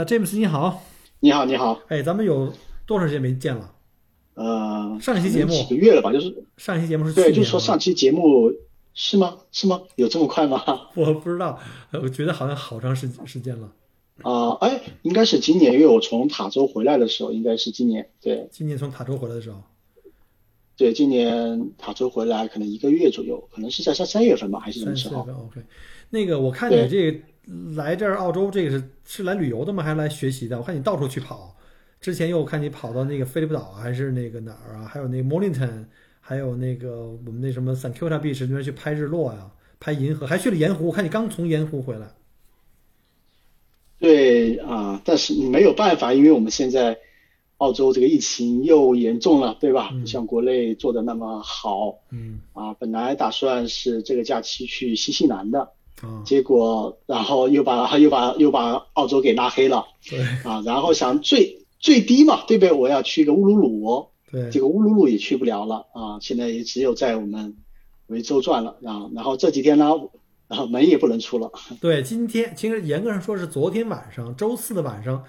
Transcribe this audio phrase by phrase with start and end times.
[0.00, 0.82] 啊，詹姆斯你好，
[1.20, 2.50] 你好，你好，哎，咱们有
[2.86, 3.70] 多长时间没见了？
[4.32, 6.10] 呃，上一期节目几个月了吧？
[6.10, 8.50] 就是上一期节目是对，年就是说上期节目
[8.94, 9.36] 是吗？
[9.52, 9.82] 是吗？
[9.96, 10.62] 有这么快吗？
[10.96, 11.58] 我不知道，
[11.90, 13.70] 呃我觉得好像好长时时间了。
[14.22, 18.08] 啊、哎，应该是今年，因为我从塔州回来的时候，应该是今年。
[18.22, 19.62] 对今年从塔州回来的时候，
[20.78, 25.16] 对，今年塔州回来可能一个月左右，可能是在三三月份吧，还是什么时候？
[25.16, 25.60] 三四月份 OK。
[26.10, 27.18] 那个我看你这个
[27.74, 29.82] 来这儿澳洲，这个是是来旅游的吗？
[29.82, 30.58] 还是来学习的？
[30.58, 31.56] 我看你到处去跑，
[32.00, 34.84] 之前又看你跑到那个菲利普岛啊还是那个哪儿啊？
[34.84, 35.84] 还有那个 Mornington，
[36.20, 40.88] 还有那个我们那什么 San Kilda Beach 那边去拍日落啊、拍银河，还去了盐湖。
[40.88, 42.08] 我看你刚从盐湖回来。
[43.98, 46.98] 对啊、但是没有办法，因为我们现在
[47.58, 49.90] 澳洲这个疫情又严重了，对吧？
[49.90, 52.72] 不像国内做的那么好嗯啊。
[52.74, 55.70] 本来打算是这个假期去新西兰的。
[56.02, 59.84] 啊，结果然后又把又把又把澳洲给拉黑了。
[60.08, 60.20] 对。
[60.44, 62.72] 啊，然后想最最低嘛，对不对？
[62.72, 64.50] 我要去个乌鲁鲁，对。
[64.50, 65.86] 这个乌鲁鲁也去不了了。
[65.92, 67.56] 啊，现在也只有在我们
[68.06, 68.76] 维州转了。
[68.84, 69.10] 啊。
[69.14, 69.90] 然后这几天呢，
[70.48, 75.22] 然后门也不能出了， 对，今天其实严格上说是昨天晚上，周四的晚上，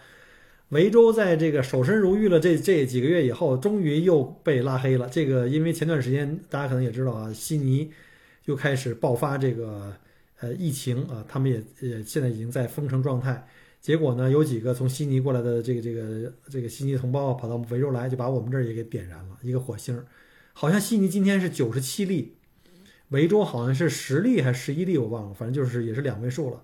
[0.69, 5.08] 维州在这个守身如玉了这这几个月以后，终于又被拉黑了。
[5.11, 7.92] 这个因为前段时间大家可能也知道啊，悉尼
[8.45, 9.94] 又开始爆发这个
[10.42, 13.47] 呃疫情啊，他们也也现在已经在封城状态。
[13.80, 20.06] 结果呢，有几个从悉尼过来的这个这个这个悉尼同胞跑到维州来，就把我们这儿也给点燃了一个火星儿。
[20.53, 22.36] 好像悉尼今天是九十七例，
[23.09, 26.61] 维州好像是十例还是十一例，我忘了，反正就是也是两位数了。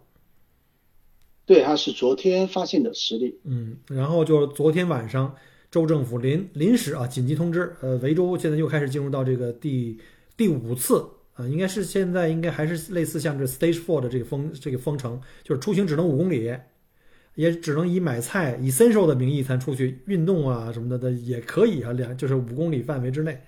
[1.48, 5.36] 对，他是昨天发现的实例，嗯，然后就昨天晚上，
[5.72, 9.98] 州政府临临时啊紧急通知，呃，维州现在又开始进入到这个第
[10.36, 11.04] 第五次
[11.38, 16.54] 啊、应该是现在应该还是类似像这 Stage Four 的这个封这个封城，就是出行只能五公里，
[17.36, 23.42] 也只能以买菜 essential 的名义才出去运动啊什么的的也可以啊，两就是五公里范围之内。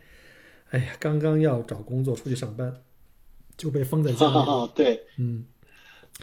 [0.69, 2.73] 哎呀，刚刚要找工作出去上班，
[3.57, 4.33] 就被封在家里。
[4.75, 5.45] 对，嗯。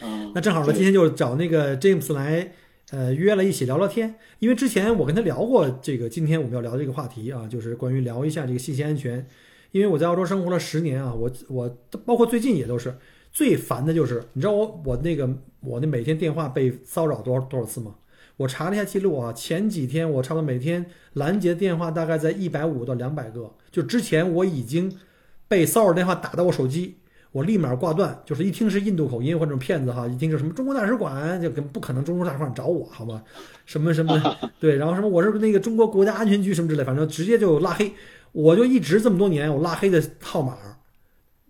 [0.03, 2.53] 嗯，那正好呢，今天就找那个 James 来，
[2.91, 4.13] 呃，约了一起聊聊天。
[4.37, 9.27] 因为之前我跟他聊过这个，今天我们要聊这个话题啊，就是关于聊一下这个信息安全。
[9.71, 12.95] 因为我在澳洲生活了十年啊，我我包括最近也都是
[13.31, 15.29] 最烦的就是，你知道我我那个
[15.61, 17.95] 我那每天电话被骚扰多少多少次吗？
[18.37, 24.95] 我查了一下记录啊，前几天我差不多每天拦截的电话大概在一百五到两百个，就之前我已经
[25.47, 26.97] 被骚扰电话打到我手机，
[27.31, 33.23] 我立马挂断，就是一听是印度口音或者骗子哈，一听就什么中国大使馆，就跟不可能中国大使馆找我好吗？
[33.65, 34.21] 什么什么
[34.59, 37.91] 对，然后什么我是那个中国国家安全局什么之类，反正直接就拉黑。
[38.37, 40.55] 我就一直这么多年，我拉黑的号码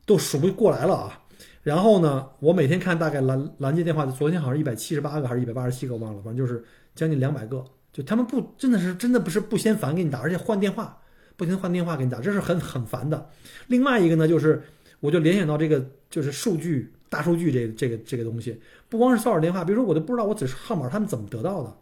[0.06, 1.22] 都数不过来了啊。
[1.62, 6.64] 然后呢，我每天看大概拦拦截电话，昨天好像一百七十八个还是一百八十七个，忘了，反正就是
[6.96, 7.62] 将近两百个。
[7.92, 10.98] 就他们不真的是真的不是不嫌烦给你打，而且换电话，
[11.36, 13.30] 不停换电话给你打，这是很很烦的。
[13.68, 14.64] 另外一个呢，就是
[15.02, 21.78] 我就联想到这个就是数据大数据这这个这个东西，不光是骚扰电话，比如说我都不知道我只是号码他们怎么得到的，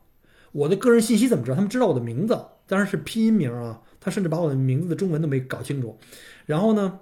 [0.55, 1.55] 我的个人信息怎么知道？
[1.55, 5.97] 他们知道我的名字，当然是拼音名啊，他甚至把我的名字的中文都没搞清楚。
[6.45, 6.99] 然后呢，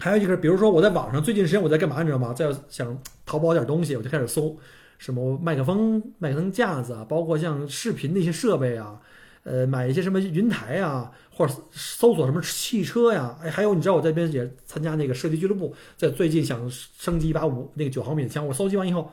[0.00, 2.32] 还有一个，比如说我在网上最近时间我在干嘛，你知道吗？
[2.32, 4.58] 在想淘宝点东西，我就开始搜
[4.98, 9.00] 什么麦克风、麦克风架子啊，包括像视频那些设备啊，
[9.44, 19.12] 呃，买一些什么云台啊，或者搜索什么汽车呀，哎，还有你知道我在边也参加那个射击俱乐部，在最近想升级一把五那个九毫米的枪，我搜集完以后，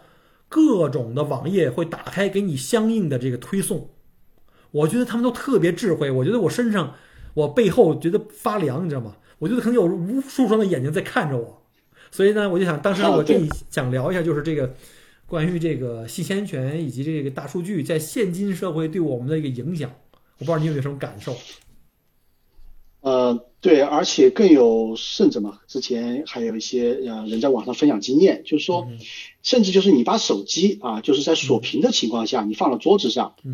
[0.49, 3.91] 各种的网页会打开给你相应的这个推送，
[4.71, 6.95] 我觉得他们都特别智慧，我觉得我身上
[7.35, 9.15] 我背后觉得发凉，你知道吗？
[9.37, 11.61] 我觉得可能有无数双的眼睛在看着我，
[12.11, 14.73] 所以呢，我就想，当时我跟你想聊一下，就是这个
[15.27, 19.89] 关于这个信息安全以及这个大数据在现今社会对我们的一个影响，
[20.39, 21.35] 我不知道你有没有什么感受？
[23.01, 28.99] 呃，对，而且更有甚者嘛，之前还有一些呃人在网上分享经验，就是说，嗯
[29.41, 33.53] 甚至就是你把手机啊，就是在锁屏的情况下，你放到桌子上，嗯，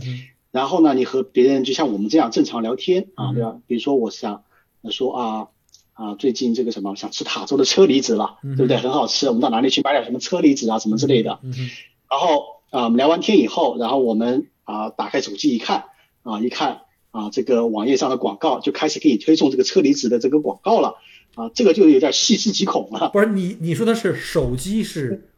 [0.52, 3.58] 然后呢，你和别人就像我们这样正常聊天啊，嗯对吧？
[3.68, 4.44] 比如说我想
[4.82, 5.48] 呃说啊
[5.94, 8.78] 啊，最近这个什么想吃塔州的车厘子了，嗯对不对？
[8.78, 11.40] 很好吃，我们到哪里去买点什么车厘子啊，什么之类的。
[11.44, 11.70] 嗯哼，
[12.09, 15.86] 然后啊，我们聊完天以后，然后我们啊打开手机一看
[16.24, 16.82] 啊，一看
[17.16, 20.96] 啊这个网页上的广告就开始给你推送这个车厘子的这个广告了
[21.35, 23.09] 啊，这个就有点细思极恐了。
[23.14, 25.29] 不是你你说的是手机是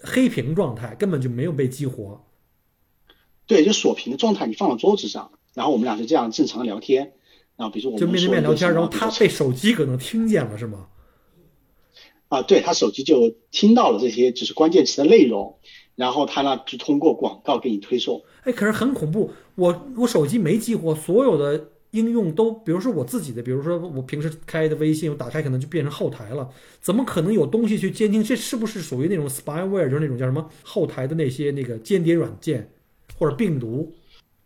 [0.00, 2.24] 黑屏状态，根本就没有被激活。
[3.46, 7.14] 对，就锁屏的状态，你放到桌子上，然后我们俩就这样正常聊天。
[7.56, 10.86] 然后比如说我们就面对面聊天，然后他被手机可能听见了，是吗？
[12.28, 15.58] 啊，对他手机就听到了这些就是关键词的内容，
[15.98, 18.22] 然后他呢就通过广告给你推送。
[18.44, 26.48] 哎，可是很恐怖，我我手机没激活，所有的应用都，比如说我自己的，比如说我平时开的微信，我打开可能就变成后台了，
[26.80, 28.22] 怎么可能有东西去监听？
[28.22, 32.70] 这是不是属于那种 spyware，就是那种叫什么后台的那些那个间谍软件
[33.18, 33.92] 或者病毒？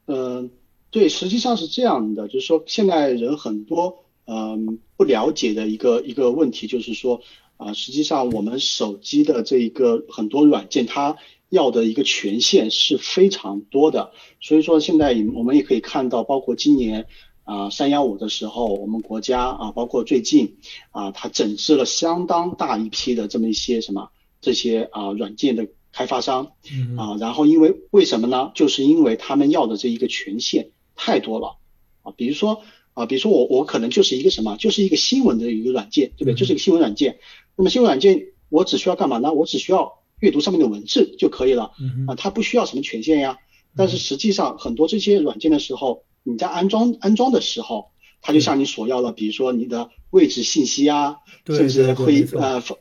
[0.06, 0.50] 嗯，
[0.90, 7.20] 对，实际上是这样的，就是说现在人很多嗯不了解的一个一个问题，就是说
[7.58, 11.16] 啊，实际上我们手机的这一个很多软件它。
[11.52, 17.04] 要的一个权限是非常多的，所以说现在我们也可以看到，包括今年
[17.44, 20.56] 啊三幺五的时候，我们国家啊，包括最近
[20.93, 24.08] 啊，它整治了相当大一批的这么一些什么
[24.40, 26.52] 这些啊软件的开发商
[26.96, 28.50] 啊，然后因为为什么呢？
[28.55, 31.58] 就是因为他们要的这一个权限太多了
[32.00, 32.62] 啊，比如说
[32.94, 36.34] 啊，比如说我我可能就是一个什么，就是一个新闻的一个软件，对不对？
[36.34, 37.19] 就是一个新闻软件，
[37.56, 39.34] 那么新闻软件我只需要干嘛呢？
[39.34, 40.00] 我只需要。
[40.22, 41.72] 阅读上面的文字就可以了，
[42.06, 43.38] 啊，它不需要什么权限呀。
[43.74, 47.90] 但是实际上很多这些软件的时候，你在安装安装的时候，
[48.20, 52.78] 它就向你索要了，比如说你的位置信息啊，甚至会呃访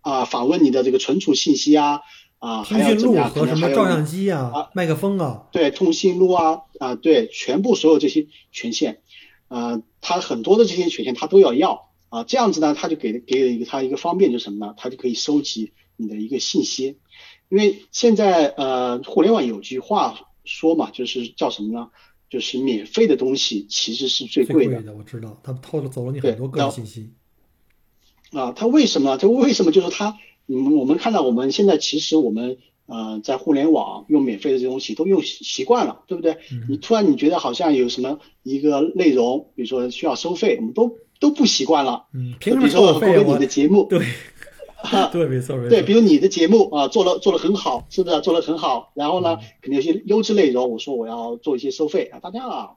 [0.00, 2.00] 啊访问你的这个存储信息啊，
[2.38, 3.30] 啊还有怎么样？
[3.30, 9.00] 和什么照相机啊、麦克风啊，对，通讯录啊啊对，全部所有这些权限，
[9.48, 14.74] 啊，它很多的这些权限它都要要啊，这样子呢，它就给给了一个它一个方便，就是什么呢？
[14.78, 15.72] 它就可以收集。
[15.96, 16.98] 你的一个信息，
[17.48, 21.90] 因为现在呃，互联网有句话说嘛，就是叫什么呢？
[22.30, 24.94] 就是免费的东西其实是最贵的。
[24.94, 27.10] 我知道，他偷了走了你很多个人信息。
[28.30, 29.18] 啊，他为什么？
[29.18, 29.70] 他为什么？
[29.70, 32.56] 就是他，嗯，我们看到我们现在其实我们
[32.86, 36.38] 呃，在互联网用免费的这东西都用习惯了，对不对？
[36.70, 42.06] 你突然你觉得好像有什么一个内容，比如说需要收费，我们都都不习惯了。
[42.14, 43.22] 嗯，凭什么收费？
[43.22, 44.00] 你的节目对。
[45.12, 45.68] 对，没错，没错。
[45.68, 48.92] 对，比如你的节目啊，做了做的很好，是不是做的很好？
[48.94, 52.70] 然后呢，肯定有些优质内容，我说我要做一些收费啊，大家啊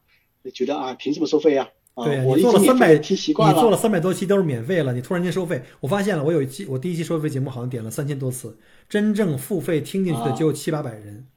[0.53, 1.67] 觉得啊，凭什么收费啊？
[2.03, 3.55] 对，我做了三百，听习惯了。
[3.55, 8.57] 你做了三百多期都是免费了，你突然间收费，我发现了，我有一期我第一期收费节目好像点了三千多次，
[8.87, 11.27] 真正付费听进去的只有七八百人。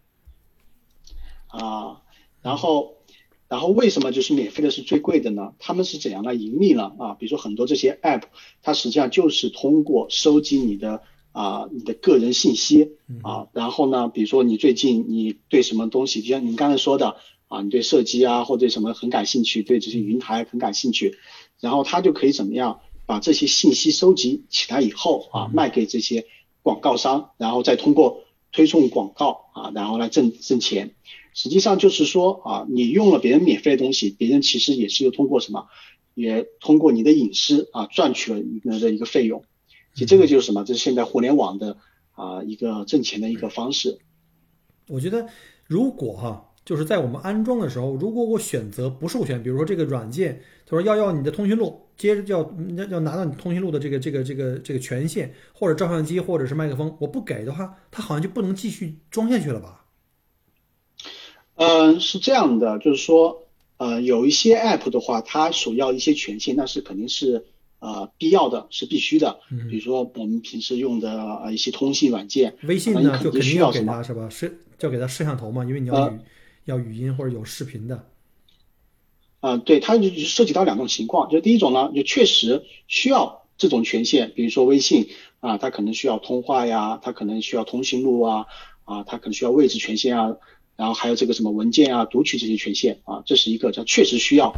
[1.47, 2.03] 啊，
[2.43, 2.97] 然后。
[3.48, 5.54] 然后为什么就是免费的是最贵的呢？
[5.58, 6.92] 他们是怎样来盈利呢？
[6.98, 8.24] 啊，比如说很多这些 app，
[8.62, 11.02] 它实际上就是通过收集你的
[11.32, 12.92] 啊你的个人信息
[13.22, 17.16] 啊，然后呢，比如说你最近你对什么东西，就像您刚才说的
[17.48, 21.16] 啊，你对射击啊或者什么很感兴趣，对这些云台很感兴趣，
[21.60, 26.26] 然后它就可以怎么样把这些信息收集起来以后啊，卖给这些
[26.62, 28.24] 广告商，然后再通过
[28.58, 30.96] 推送广告啊，然后来挣挣钱。
[31.32, 35.69] 实际上就是说啊，你用了别人免费的东西，别人其实也是又通过什么，
[36.14, 39.44] 也通过你的隐私啊赚取了你的一个费用。
[39.94, 40.64] 其实这个就是什么？
[40.64, 41.76] 这是现在互联网的
[42.16, 44.00] 啊一个挣钱的一个方式。
[44.88, 45.28] 我觉得
[45.69, 59.87] 如果哈，就是在我们安装的时候，如果我选择不授权，比如说这个软件，他说要要你的通讯录，接着就要要要拿到你通讯录的这个这个这个这个权限，或者照相机，或者是麦克风，我不给的话，它好像就不能继续装下去了吧？
[61.55, 63.49] 嗯，是这样的，就是说，
[63.79, 67.47] 呃，有一些 app 的话，它所要一些权限，那是肯定是
[67.79, 69.41] 呃必要的，是必须的。
[69.50, 69.69] 嗯。
[69.70, 71.11] 比如说我们平时用的
[71.43, 74.29] 呃一些通信软件，微信呢就肯定要给他是吧？
[74.29, 76.19] 摄就给他摄像头嘛，因为你要语
[76.69, 78.09] 要语音或者有视频的。
[79.41, 85.08] 啊，对，它就涉及到两种情况，就第一种呢，就确实需要这种权限，比如说微信
[85.41, 88.46] 啊，它可能需要通话呀，它可能需要通讯录啊，
[88.84, 90.37] 啊，它可能需要位置权限啊。
[90.77, 94.53] 然后还有这个什么文件啊、读取这些权限啊，这是一个叫确实需要，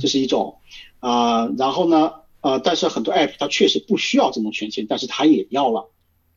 [0.00, 0.58] 这是一种
[1.00, 1.48] 啊。
[1.58, 5.90] 然后呢，呃，但是很多 app 它确实不需要这种权限，但是它也要了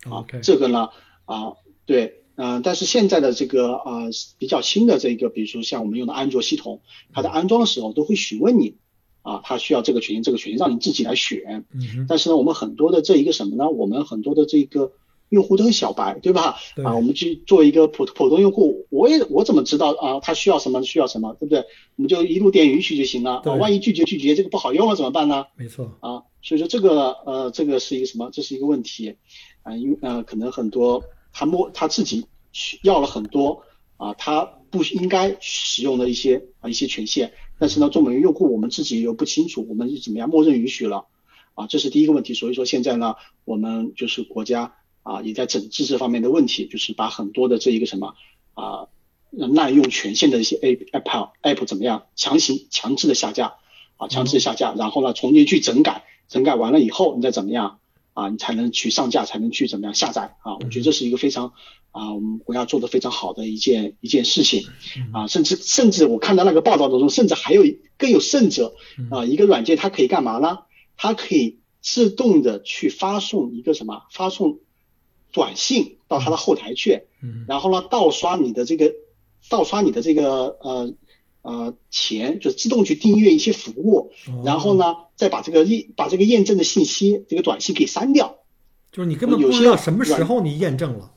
[0.09, 0.25] 啊。
[0.41, 0.89] 这个呢，
[1.24, 1.53] 啊，
[1.86, 6.79] 对，嗯，但是现在的这个呃比较新的这个，比如说像我们用的安卓系统，
[7.12, 8.77] 它在安装的时候都会询问你
[9.24, 11.65] 啊，它需要这个权限，这个权限让你自己来选。
[12.08, 13.69] 但是呢，我们很多的这一个什么呢？
[13.69, 14.93] 我们很多的这个。
[15.29, 16.55] 用户都是小白，对吧？
[16.84, 20.19] 啊，我们去做一个普普通用户，我也我怎么知道啊？
[20.19, 20.81] 他需要什么？
[20.81, 21.36] 需要什么？
[21.39, 21.60] 对不对？
[21.98, 23.34] 我们就一路点允许就行了。
[23.46, 25.46] 啊，万一拒绝拒绝，这个不好用了怎么办呢？
[25.55, 25.96] 没错。
[26.00, 28.31] 啊，所以说这个呃，这个是一个什么？
[28.34, 29.17] 这是一个问题
[29.62, 32.25] 啊，因呃，可能很多他摸他自己
[32.83, 33.63] 要了很多
[33.98, 41.05] 啊，他不应该使用的一些啊一些权限，但是呢，作为用户，我们自己又不清楚，我们是怎么样默认允许了
[41.55, 41.67] 啊？
[41.67, 42.33] 这是第一个问题。
[42.33, 44.75] 所以说现在呢，我们就是国家。
[45.01, 48.13] 啊，也在整治这方面的问题，就是把很多的这一个什么
[48.53, 48.89] 啊
[49.31, 53.55] 滥用权限的一些 app app 怎么样强行强制的下架
[53.98, 57.79] 啊，强制下架，然后呢重新去整改，整改完了以后你再怎么样
[58.19, 60.55] 啊，你才能去上架，才能去怎么样下载啊？
[60.59, 61.53] 我觉得这是一个非常
[61.91, 64.63] 啊，我们国家做的非常好的一件一件事情
[65.13, 67.63] 啊，甚至甚至我看到那个报道当中，甚至还有
[67.97, 68.75] 更有甚者
[69.09, 70.59] 啊，一个软件它可以干嘛呢？
[70.97, 74.03] 它可以自动的去发送一个什么？
[74.11, 74.59] 发送
[75.31, 77.03] 短信到它的后台去，
[77.47, 78.93] 然后呢，盗刷你的这个
[79.49, 80.93] 盗刷你的这个呃。
[81.41, 84.12] 呃，钱就是自动去订阅一些服务，
[84.43, 88.39] 然后呢，再把这个验把这个验证的信息这个短信给删掉，
[88.91, 91.12] 就是你根本不知道什么时候你验证了。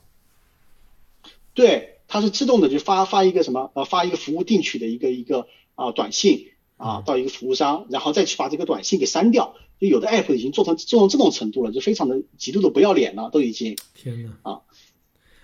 [1.53, 9.55] 对，它是自动的就发发一个什么呃发一个服务定取的一个一个啊短信啊到一个服务商，然后再去把这个短信给删掉。
[9.81, 13.75] 就有的 app 已经做成做成这种程度了，就非常的极度的不要脸了，都已经。
[13.93, 14.37] 天呐。
[14.43, 14.61] 啊。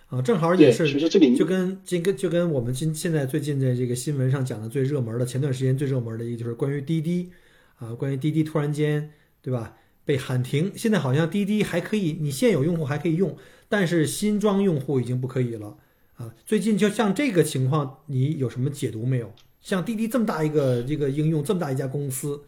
[0.10, 7.30] 啊，正好也是，就跟就跟就跟我们今现在最近的这个新闻上讲的最热门的，前段时间最热门的一个就是关于滴滴，
[7.78, 9.12] 啊，关于滴滴突然间
[9.44, 13.38] 对吧被喊停，现在好像滴滴还可以，你现有用户还可以用，
[13.68, 15.78] 但是新装用户已经不可以了
[16.16, 16.34] 啊。
[16.44, 19.32] 最近就像这个情况，你有什么解读没有？
[19.62, 22.42] 像滴滴这么大一个这个应用，这么大一家公司，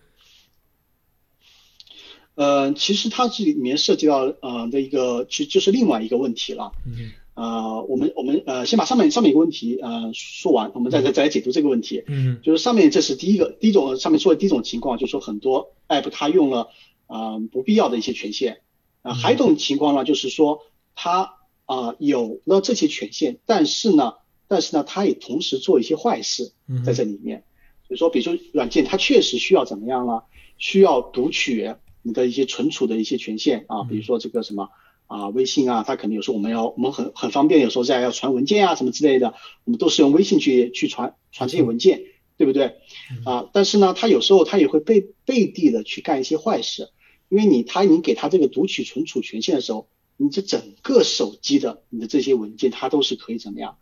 [2.33, 6.71] 呃，其实它这里面涉及到呃的一个，其实就是另外一个问题了。
[6.87, 7.11] 嗯。
[7.33, 12.03] 呃，我们我们呃，先把上面上面一个问题呃说完，我们再再再来解读这个问题。
[12.07, 16.67] 嗯，就是上面这是第一个第一种上面说的第一种情况，就是说很多 app 它用了
[17.07, 18.59] 呃不必要的一些权限
[19.01, 20.59] 啊，还有一种情况呢，就是说
[20.93, 21.35] 它
[21.65, 24.15] 啊有了这些权限，但是呢，
[24.49, 26.51] 但是呢，它也同时做一些坏事
[26.85, 27.45] 在这里面。
[27.87, 30.23] 比如说，比如说软件它确实需要怎么样呢？
[30.57, 34.69] 需要读取你的一些存储的一些权限啊，比如说这个什么。
[35.11, 39.33] 啊，微信啊，它可能有时候我们要我们很很方便，有时候在要传文件啊什么之类的，
[39.65, 42.03] 我们都是用微信去去传传这些文件，
[42.37, 42.77] 对不对？
[43.25, 46.89] 啊，但是呢，它有时候它也会背背地的去干一些坏事，
[47.27, 53.77] 因为你他你给他这个读取存储权限的时候，你这整个手机的你的这些文件，它都是可以怎么样？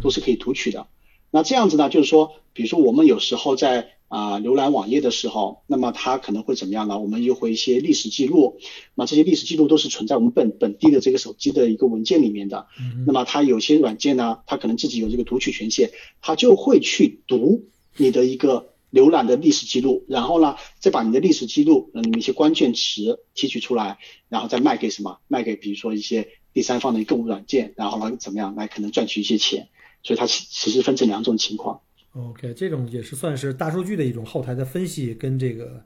[0.00, 0.86] 都是可以读取的。
[1.30, 6.98] 那这样子呢，就是说，比如说我们有时候在啊，浏览网页的时候，那么它可能会怎么样呢？
[6.98, 8.58] 我们又会一些历史记录，
[8.94, 12.66] 那这些历史记录都是存在我们本本地的这个手机的一个文件里面的。
[13.06, 17.64] 那么它有些软件呢，它可能自己有这个读取权限，它就会去读
[17.96, 23.96] 你的一个浏览的历史记录，然后呢，再把你的历史记录里面一些关键词提取出来，
[24.28, 25.20] 然后再卖给什么？
[25.26, 29.70] 卖给比如说一些第三方的购物软件，然后呢怎么样来可能赚取一些钱？
[30.02, 31.80] 所以它其其实分成两种情况。
[32.14, 35.82] OK，这种也是算是大数据的一种后台的分析，跟这个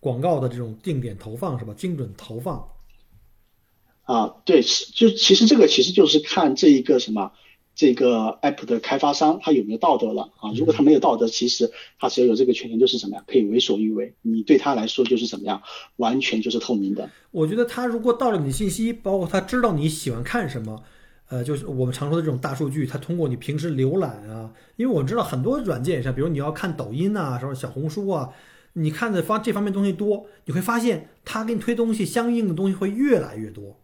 [0.00, 1.74] 广告的这种定点投放是吧？
[1.76, 2.66] 精准投放。
[4.04, 7.32] 啊，对，就其实这个其实就是看这一个什么，
[7.74, 10.50] 这个 app 的开发商他有没有道德了啊？
[10.54, 13.24] 如果他没有道德，其实他只要有这个权限就是什么呀？
[13.26, 15.60] 可以为所欲为，你对他来说就是怎么样？
[15.96, 17.10] 完全就是透明的。
[17.32, 20.82] 我觉得他如果盗了你信息，包括他知道你喜欢看什么。
[21.28, 28.30] 呃，就是我们常说的这种大数据，它通过你平时浏览啊，因为我知道很多软件上，比如你要看抖音呐，什么小红书啊，
[28.74, 33.76] 你看的方这方面东西多，你会发现它给你推东西相应的东西会越来越多，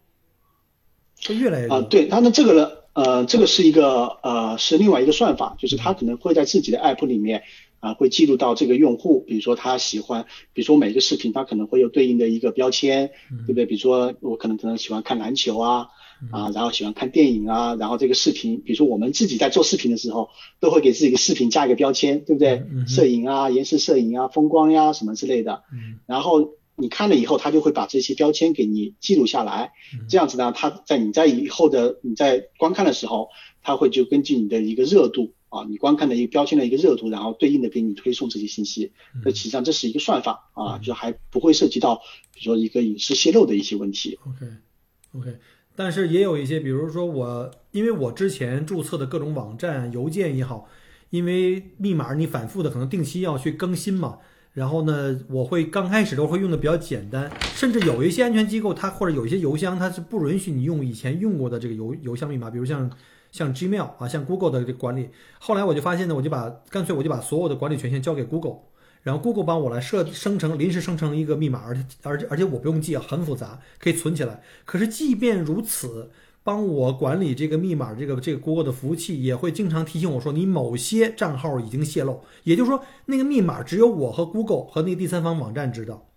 [1.27, 1.83] 会越来越多啊。
[1.91, 7.43] 对，它的这个呢，呃，这个是一个呃是另外一个算法，就是它可能会在自己的 app 里面
[7.81, 13.67] 啊会记录到这个用户，比如说他喜欢，比如说每个视频它可能会有对应的一个标签，对不对？
[13.67, 15.89] 比如说我可能可能喜欢看篮球啊。
[16.31, 22.65] 啊，然后喜欢看电影啊，然后这个视频，比如说我们自己在做视频的时候，都会给自己的视频加一个标签，对不对？
[22.87, 25.65] 摄影啊，延时摄影啊，风光呀什么之类的。
[25.73, 25.99] 嗯。
[26.07, 29.73] 然后你看了以后，他就会把这些标签给你记录下来。
[30.09, 33.29] 这样子呢，他在你在以后的你在观看的时候，
[33.63, 38.93] 他会就根据你的一个热度啊，你观看的一个标签的一个热度，然后对应的给你推送这些信息。
[39.25, 42.01] 那实际上这是一个算法啊，就还不会涉及到
[42.33, 44.19] 比如说一个隐私泄露的一些问题。
[44.27, 45.39] OK，OK。
[45.75, 50.69] 但是也有一些，比如说我，因为我之前注册的各种网站、邮件也好，
[51.11, 54.19] 因为密码你反复的可能定期要去更新嘛，
[54.53, 62.91] 然后呢，我会刚开始都会用的比较简单，甚至有一些安全机构它或者有一些邮箱它是不允许你用以前用过的这个邮邮箱密码，比如像
[63.31, 68.59] 像 Gmail 啊，像 Google 的这管理，后来我就发现呢，我就把干脆我就把所有的管理权限交给 Google。
[69.03, 74.41] 然后 Google 帮我来设生成临时生成一个密码，而且而且而且我不用记，很复杂，可以存起来。
[74.65, 76.11] 可是即便如此，
[76.45, 82.21] 帮我管理这个密码，这个这个 Google 的服务器也会经常提醒我说，你某些账号已经泄露。
[82.45, 86.09] 也就是说，那个密码只有我和 Google 和那个第三方网站知道。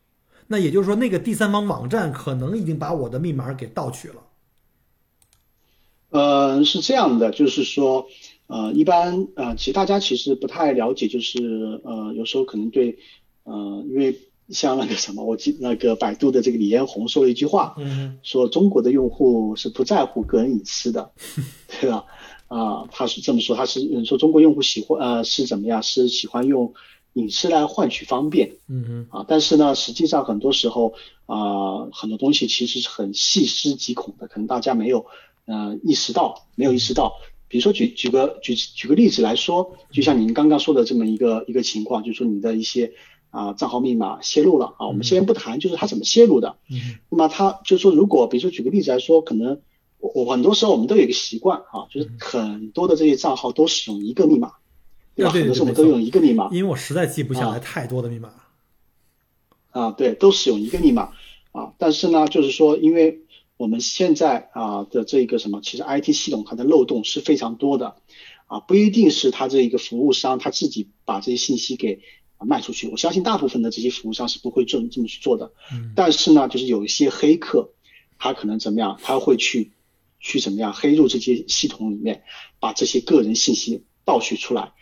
[0.48, 4.15] 那也就是说，那个第三方网站可能已经把我的密码给盗取了。
[6.10, 8.08] 呃，是这样的，就是说。
[8.48, 12.98] 呃，一般呃，其实大家其实不太了解，就是呃，有时候可能对，
[13.44, 21.12] 呃，因为像那个什么，我记那个百度的这个李彦宏说了一句话，嗯说中国的用户是不在乎个人隐私的，
[21.82, 22.06] 对吧？
[22.48, 25.82] 啊，他是这么说，他是嗯说中国用户喜欢呃是怎么样？
[25.82, 26.75] 是喜欢用
[27.14, 30.94] 隐私来换取方便嗯啊，但是呢，实际上很多时候
[31.25, 35.08] 啊、很多东西其实是很细思极恐的，可能大家没有
[35.48, 37.14] 呃意识到，没有意识到。
[37.48, 42.94] 比如说举举个举举个例子来说，就像您刚刚说的这么一个一个情况，就是说你的一些
[43.30, 49.60] 啊、账号密码泄露了啊，我们先不谈就是它怎么泄露的，嗯那么它就是说，如果比如说举个例子来说，可能
[50.00, 54.54] 我我很多时候我们都有一个习惯啊，就是很多的这些账号都使用一个密码，
[55.16, 55.32] 对吧？
[55.32, 58.34] 很多时候我们都用一个密码因为我实在记不下来啊太多的密码。
[59.72, 61.12] 啊，对，都使用一个密码
[61.52, 61.74] 啊。
[61.78, 63.20] 但是呢，就是说，因为
[63.58, 67.96] 我们现在啊的这个什么，其实 IT 系统它的漏洞是非常多的
[68.48, 72.02] 啊，不一定是它这一个服务商他自己把这些信息给
[72.38, 75.54] 啊卖出去，我相信大部分的这些服务商是不会这么这么去做的。
[75.72, 77.70] 嗯但是呢，就是有一些黑客，
[78.20, 79.72] 他可能怎么样，他会去
[80.20, 82.24] 去怎么样黑入这些系统里面，
[82.60, 84.74] 把这些个人信息盗取出来。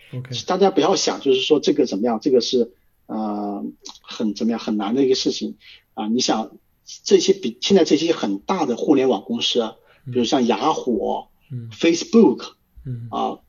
[0.47, 2.73] 大家不要想，就是说这个怎么样，这个是
[3.05, 3.63] 呃
[4.01, 5.57] 很怎么样很难的一个事情
[5.93, 6.57] 啊、你想
[7.03, 9.75] 这些比现在这些很大的互联网公司啊，
[10.05, 11.69] 比如像雅虎、嗯。
[11.71, 12.53] Facebook
[12.85, 13.07] 嗯。
[13.09, 13.39] 啊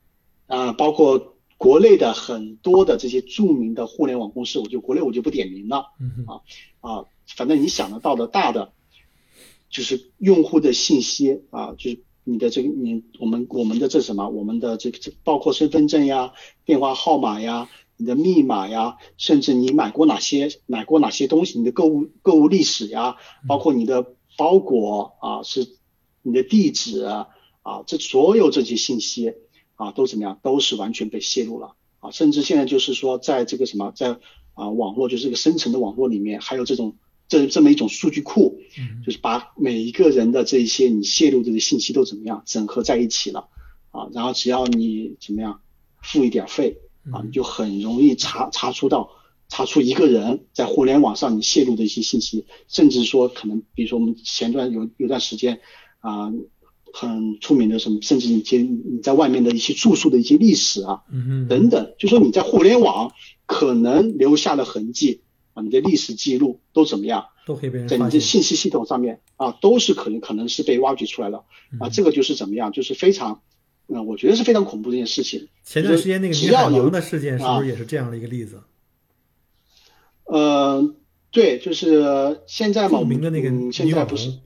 [0.47, 5.87] 啊，包括国内的很多的这些著名的互联网公司，我就国内我就不点名了。
[5.99, 6.41] 嗯哼。
[6.81, 8.73] 啊，反正你想得到的大的，
[9.69, 16.33] 就是用户的信息啊，就是你的这个你我们我们的这什么，我们的这个这包括身份证呀、
[16.65, 23.15] 电话号码呀、你的密码呀，甚至你买过哪些买过哪些东西，你的购物购物历史呀，
[23.47, 25.77] 包括你的包裹啊，是
[26.21, 27.27] 你的地址啊，
[27.61, 29.33] 啊这所有这些信息
[29.75, 31.75] 啊都怎么样，都是完全被泄露了。
[31.99, 34.17] 啊，甚至现在就是说在这个什么在
[34.53, 36.97] 啊网络就是这个深层的网络里面，还有这种
[37.27, 39.03] 这这么一种数据库，嗯。
[39.05, 43.47] 就是把每一个人的这一些你泄露的信息都怎么样整合在一起了。
[43.91, 45.61] 啊，然后只要你怎么样
[46.01, 46.79] 付一点费
[47.11, 49.09] 啊，就很容易查查出到
[49.49, 55.59] 查出一个人在互联网上你泄露的一些信息，甚至说可能比如说我们前段有有段时间
[55.99, 56.31] 啊。
[56.97, 63.11] 很出名的什么，甚至你些你在外面的一些住宿的一些历史啊，嗯哼等等，就说你在互联网
[63.45, 65.19] 可能留下的痕迹
[65.53, 67.97] 啊，你的历史记录都怎么样，都可以被人在。
[67.97, 71.39] 你的信息系统上面啊，都是可能可能是被挖掘出来了
[71.81, 73.41] 啊，嗯这个就是怎么样，就是非常，
[73.87, 75.47] 嗯、我觉得是非常恐怖的一件事情。
[75.63, 78.61] 前段时间那个只要有宁海王的事件是不啊是也是这样的一个例子？
[80.25, 80.95] 呃，
[81.29, 84.39] 对，就是现在嘛，著名的那个嗯、现在不是，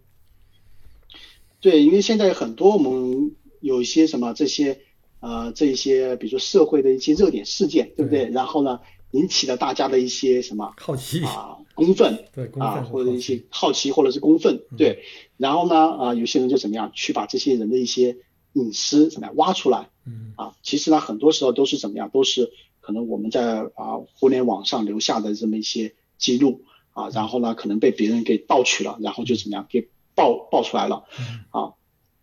[1.61, 4.79] 对，因为现在很多我们有一些什么这些
[5.21, 8.29] 呃这一些，比如说社会的一些热点事件，对不对？
[8.29, 15.03] 然后呢，引起了大家的一些什么好奇，啊公愤 对公啊，或者一些好奇或者是公愤，嗯对。
[15.37, 18.17] 然后呢啊，有些人就怎么样去把这些人的一些
[18.53, 19.89] 隐私怎么样挖出来。
[20.05, 20.33] 嗯。
[20.35, 20.55] 啊？
[20.63, 26.63] 其实呢，很多时候都是怎么样，都是可能我们在啊互联网上留下的这么一些记录。
[26.91, 31.05] 啊，然后呢可能被别人给盗取了，然后就怎么样给爆爆出来了。
[31.17, 31.45] 嗯。
[31.51, 31.73] 啊，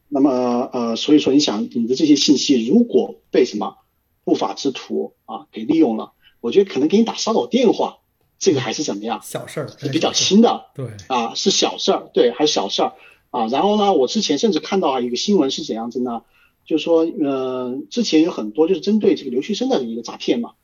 [0.09, 3.77] 那么呃，所以说你想你的这些信息如果被什么
[4.25, 7.99] 不法之徒啊给利用了，我觉得可能给你打骚扰电话，
[8.39, 10.67] 这个还是怎么样，小事儿是比较轻的。
[10.75, 12.93] 对，啊，是小事儿，对，还是小事儿
[13.31, 13.47] 啊。
[13.49, 16.23] 然后呢，我之前甚至看到啊，一个新闻是怎样子呢？
[16.65, 20.55] 就是说，呃，之前有很多就是针对这个留学生的一个诈骗嘛，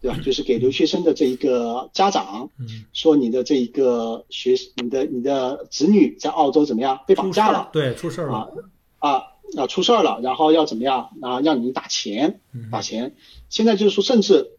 [0.00, 0.16] 对吧？
[0.24, 7.70] 就是给留学生的这一个家长嗯，说你的这一个学，你的你的子女在澳洲怎么样被绑架了。
[7.72, 9.22] 对，出事儿啊了，啊
[9.56, 11.40] 啊出事儿了，然后要怎么样啊？
[11.40, 13.16] 让你打钱嗯打钱。
[13.48, 14.52] 现在就是说，甚至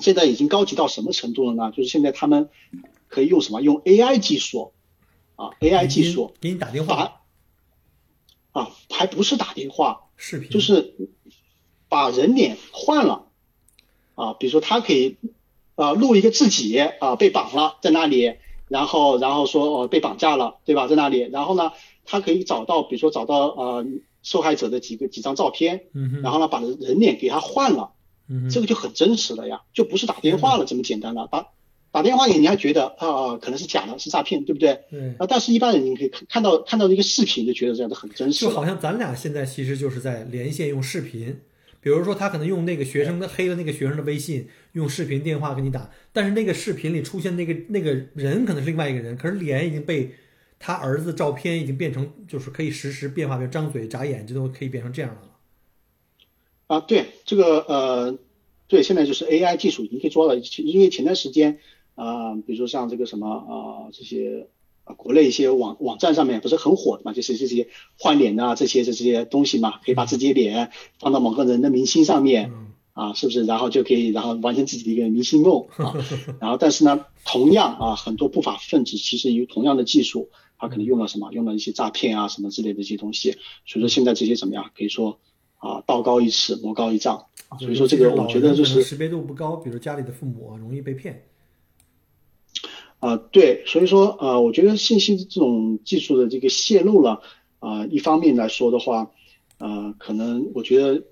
[0.00, 1.72] 现在已经高级到什么程度了呢？
[1.72, 2.48] 就是现在他们
[3.08, 3.60] 可以用什么？
[3.60, 4.72] 用 AI 技术
[5.36, 6.34] 啊，AI 技术。
[6.40, 7.22] 给你打电话，
[8.52, 10.50] 啊，还不是打电话，视频。
[10.50, 10.94] 就是
[11.88, 13.28] 把人脸换了
[14.14, 15.16] 啊，比如说他可以
[15.76, 18.34] 啊录一个自己啊被绑了在那里，
[18.68, 20.88] 然后然后说哦被绑架了，对吧？
[20.88, 21.72] 在那里，然后呢，
[22.04, 23.86] 他可以找到比如说找到呃
[24.22, 25.86] 受害者的几个几张照片，
[26.22, 27.92] 然后呢把人人脸给他换了，
[28.50, 31.48] 这个就很真实了呀，就不是打电话了这么简单了，打
[31.92, 34.78] 打电话你你还觉得啊、可能是假的，是诈骗，对不对？
[34.90, 41.40] 对，啊，但是一般人你可以看看到看到一个视频就觉得这样的很真实，就好像咱俩现在其实就是在连线用视频，
[41.80, 50.14] 比如说他可能用那个学生的黑了那个学生的微信，用视频电话给你打，但是那个视频里出现那个那个人可能是另外一个人，可是脸已经被
[50.58, 55.32] 他儿子照片已经变成就是可以实时变化，比如张嘴眨眼睛都可以变成这样的了。
[56.66, 58.18] 啊，对这个呃，
[58.66, 61.60] 对，现在就是 AI 技术已经可以做到，因为前段时间
[61.96, 64.46] 啊，比如说像这个什么啊这些
[64.84, 67.66] 啊国内一些网网站上面不是很火的嘛，就是这些
[67.98, 72.52] 换脸啊这些这些东西嘛，可以把自己的脸放到某个人的明星上面。
[72.96, 73.44] 啊，是不是？
[73.44, 75.92] 然后就可以，然后完成自己的一个明星梦啊。
[76.40, 81.30] 然后，但是呢，同样啊，很多不法分子其实有同样的技术，他可能用了什么？
[81.30, 83.32] 用了一些诈骗啊，什么之类的一些东西。
[83.66, 84.70] 所以说，现在这些怎么样？
[84.74, 85.18] 可以说
[85.58, 87.26] 啊，道高一尺，魔高一丈。
[87.60, 91.22] 所以说，这个我觉得就是识别度不高，比如家里的父母啊，容易被骗。
[93.00, 97.22] 啊，对，所以说啊，我觉得信息这种技术的这个泄露了
[97.58, 99.10] 啊，一方面来说的话，
[99.58, 101.02] 啊，可能我觉得。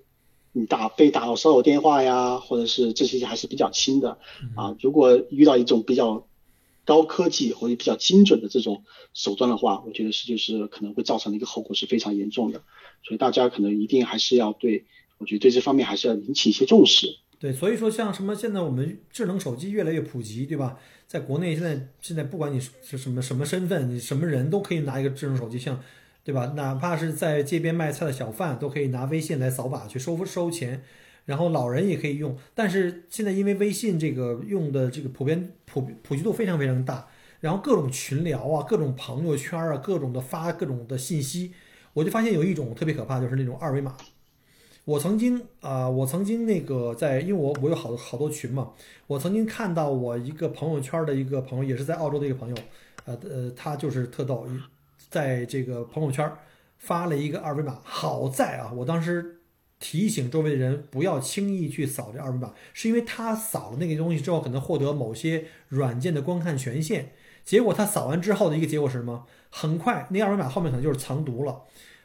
[0.57, 4.19] 你打被打到骚扰电话呀，或者是这些还是比较轻的
[4.55, 4.77] 啊。
[4.81, 6.29] 如果遇到一种比较
[6.85, 12.63] 高科技或者比较精准的这种手段的话，我觉得是就是可能会造成的一个后果是非常严重的。
[13.03, 14.85] 所以大家可能一定还是要对，
[15.19, 17.17] 我觉得对这方面还是要引起一些重视。
[17.39, 20.79] 对，所以说像什么现在我们智能手机越来越普及，对吧？
[21.07, 25.81] 在国内现在现在不管你是什么什么身份，你什么人都可以拿一个智能手机，像。
[26.27, 26.55] 对吧？
[26.57, 30.83] 哪怕是在街边卖菜的小贩，都可以拿微信来扫码去收收钱，
[31.27, 32.35] 然后老人也可以用。
[32.55, 37.07] 但是现在因为微信这个用的这个普遍普普及度非常非常大，
[37.41, 41.53] 然后各种群聊啊，各种朋友圈啊，各种的发各种的信息，
[41.93, 43.95] 我就发现有一种特别可怕，就是那种二维码。
[44.85, 48.73] 我曾经啊，我曾经那个在，因为我我有好好多群嘛，
[49.07, 52.57] 我曾经看到我一个朋友圈的一个朋友，也是在澳洲的一个朋友，
[53.07, 54.47] 呃呃，他就是特逗。
[55.09, 56.29] 在这个朋友圈
[56.77, 59.41] 发了一个二维码，好在啊，我当时
[59.79, 67.13] 提醒周围的人不要轻易去扫这二维码，是因为他扫了那个东西之后，可能获得某些软件的观看权限。
[67.45, 69.25] 结果他扫完之后的一个结果是什么？
[69.51, 71.63] 很快那二维码后面可能就是藏毒了，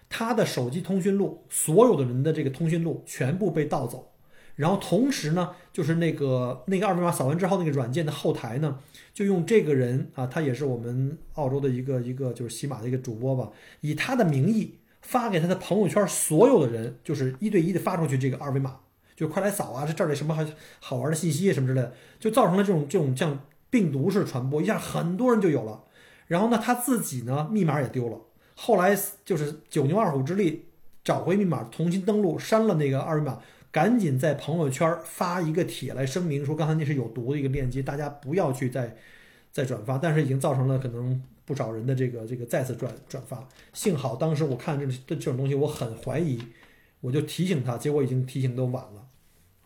[0.09, 4.11] 他的手机通讯录，所有的人的这个通讯录全部被盗走。
[4.55, 8.79] 然后同时呢，就是那个那个二维码扫完之后，那个软件的后台呢。
[9.11, 18.77] 就用这个人啊，他也是我们澳洲的一个一个就是喜马的一个主播吧，以他的名义发给他的朋友圈所有的人，就是一对一的发出去这个二维码，
[19.17, 20.45] 就快来扫啊，这这儿有什么好
[20.79, 25.83] 好玩的信息什么之类的，就造成了这种这种像病毒式传播，一下很多人就有了。
[26.27, 28.21] 然后呢，他自己呢密码也丢了，
[28.61, 28.93] 后来
[29.23, 30.65] 就是九牛二虎之力
[31.01, 33.39] 找回密码，重新登录，删了那个二维码。
[33.71, 38.97] 赶紧在朋友圈发一个帖来声明，说刚才那是有毒的一个链接，大家不要去再
[39.49, 39.97] 再转发。
[39.97, 43.47] 但是已经造成了可能不少人的这个这个再次转转发。
[43.71, 46.37] 幸好当时我看这这这种东西，我很怀疑，
[46.99, 49.07] 我就提醒他，结果已经提醒都晚了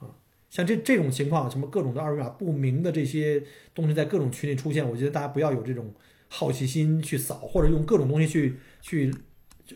[0.02, 0.14] 啊。
[0.52, 3.42] 像这这种情况，什么各种的二维码不明的这些
[3.74, 5.92] 东西在各种群里出现，我觉得大家不要有这种
[6.36, 9.14] 好奇心去扫，或者用各种东西去去。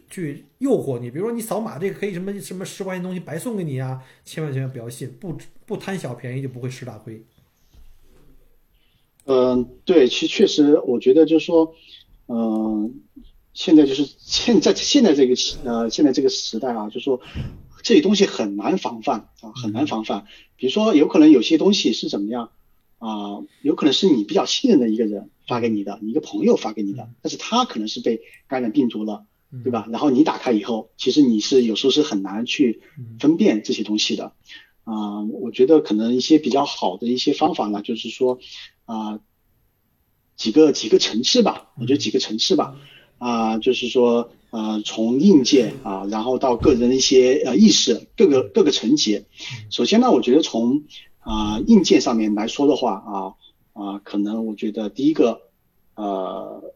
[0.10, 7.24] 去诱惑你，比如说你扫码这个可以什么什么十块钱东西白送给你啊，千万千万不要信，不不贪小便宜就不会吃大亏。
[9.26, 11.74] 嗯，对，其实确实，我觉得就是说，
[12.28, 13.00] 嗯，
[13.54, 17.22] 现在就是现在现在这个呃现在这个时代啊，就是说
[17.82, 20.26] 这些东西很难防范啊，很难防范。
[20.58, 22.52] 比如说有可能有些东西是怎么样
[22.98, 29.26] 啊，有可能是你比较信任的一个人发给你的，你一个朋友发给你的，但是他可能是被感染病毒了。
[29.64, 29.88] 对吧？
[29.90, 32.82] 然后你打开以后，其实你是有时候是很难去
[33.18, 34.34] 分辨这些东西的。
[34.84, 38.40] 啊，我觉得可能一些比较好的一些方法呢，就是说
[38.84, 39.22] 啊，
[40.36, 41.70] 几个几个层次吧。
[41.80, 42.76] 我觉得几个层次吧。
[43.20, 49.24] 啊，就是说呃，从硬件啊，然后到个人的一些呃意识，各个各个层级。
[49.70, 50.84] 首先呢，我觉得从
[51.20, 53.34] 啊硬件上面来说的话啊
[53.78, 55.42] 啊，可能我觉得第一个
[55.96, 56.74] 呃。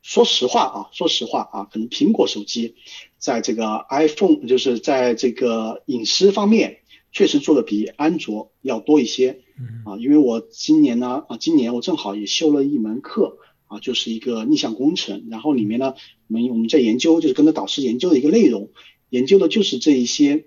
[0.00, 2.76] 说实话啊，说实话啊，可能苹果手机
[3.18, 6.78] 在这个 iPhone 就是在这个隐私方面
[7.12, 9.42] 确实做的比安卓要多一些。
[9.84, 15.92] 啊，因为我今年呢啊，今年我正好也修了一门课啊，就是一个逆向工程，然后里面呢，
[16.28, 18.70] 我们我们在研究，就是跟着导师研究的一个内容，
[19.10, 20.46] 研究的就是这一些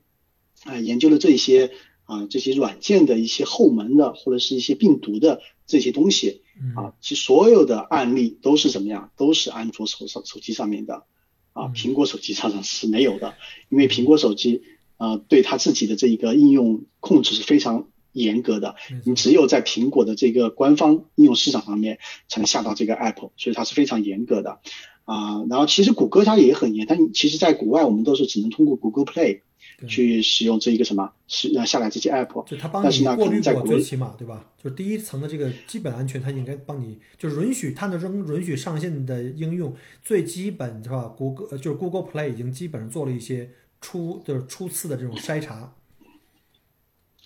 [0.64, 1.72] 啊，研究的这一些
[2.12, 6.42] 啊，这些软件的一些后门的或者是一些病毒的这些东西。
[6.76, 9.12] 啊，其实所有的案例都是怎么样？
[9.16, 11.06] 都是安卓手手手机上面的，
[11.54, 13.34] 啊，苹果手机上是没有的，
[13.70, 14.62] 因为苹果手机
[14.98, 21.98] 啊，对它自己的这一个应用控制是非常严格的，你只有在苹果的这个官方应用市场上面
[22.28, 24.60] 才能下到这个 app，所以它是非常严格的，
[25.06, 29.42] 啊，然后其实谷歌它也很严，但其实在国外我们都是只能通过 Google Play。
[29.88, 34.46] 去使用这一个什么，是下载这些 app，就它帮你过滤过最起码对吧？
[34.64, 41.06] 就是第一层的这个基本安全，它应该帮你，就是允许它的扔允许上线的应用，最基本是吧？
[41.18, 45.74] 谷歌就是 Google Play 已经基本上做了一些初就是初次的这种筛查。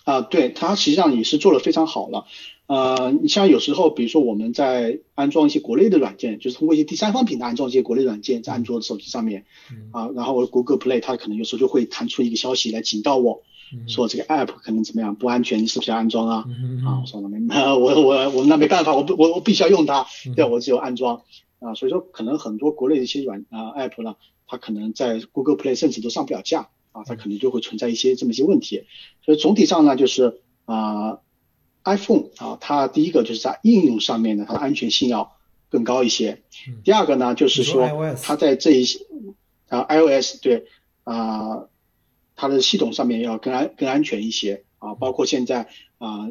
[0.06, 2.26] 啊，对，它实际上也是做的非常好了。
[2.68, 9.44] 呃，你像有时候，比如说我们在安装一些国内的软件，就是通过一些第三方平台安装一些国内软件在安卓手机上面，
[9.90, 13.42] 啊，然后我 Google Play 它可能有时候就会弹出一个消息来警告我，
[13.88, 16.44] 说这个 App 可能怎么样不安全，你是不是要安装啊？
[16.86, 21.22] 啊，我说那没，我我我那没办法，我不我我必须要用它，对，我只有安装。
[21.58, 24.14] 啊，所以说可能很多国内的一些软啊 App 呢，
[24.46, 28.84] 它可能在 Google Play 甚至都上不了架啊，它可能就会存在一些这么一些问题，
[29.24, 31.18] 所以总体上呢就是啊。
[31.88, 35.36] iPhone 啊，它第一个就是在应用上面呢，它的安全性要
[35.68, 36.42] 更高一些。
[36.82, 37.88] 第二个呢，就是说
[38.20, 39.06] 它在这一些
[39.68, 40.66] 啊 iOS 对
[41.04, 41.68] 啊，
[42.34, 44.94] 它的系统上面要更安更安全一些啊。
[44.94, 46.28] 包括现在啊，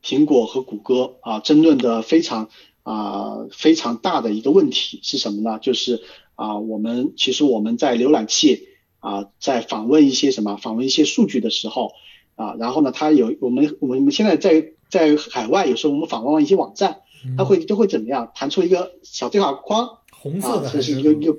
[0.00, 2.48] 苹果和谷歌啊争论的非常
[2.84, 5.58] 啊非常大的一个问题是什么呢？
[5.58, 6.04] 就是
[6.36, 8.68] 啊，我们其实我们在浏览器
[9.06, 11.92] 啊在访问一些什么访问一些数据的时候。
[12.38, 16.98] 啊，然后呢，它有我们我们现在在在海外，有时候我们访问一些网站，
[17.38, 18.30] 它会都会怎么样？
[18.34, 21.34] 弹出一个小对话框，红色的，这是一个一个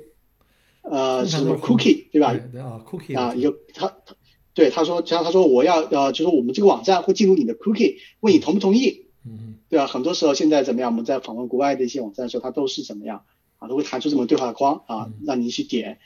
[0.82, 2.34] 呃什么 cookie 对吧？
[2.60, 4.16] 啊，cookie 啊，一个他他
[4.54, 9.06] 对他说，像他说我要呃，就是我们这个网站会进入你的 cookie，问你同不同意？
[9.24, 9.86] 嗯，对吧？
[9.86, 10.90] 很多时候现在怎么样？
[10.90, 13.22] 我们在访问国外的一些网站的时候，它都是怎么样
[13.58, 13.68] 啊？
[13.68, 16.00] 都会弹出这么对话框啊，让你去点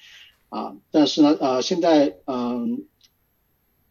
[0.53, 0.77] 啊。
[0.93, 2.85] 但是呢，呃，现在嗯。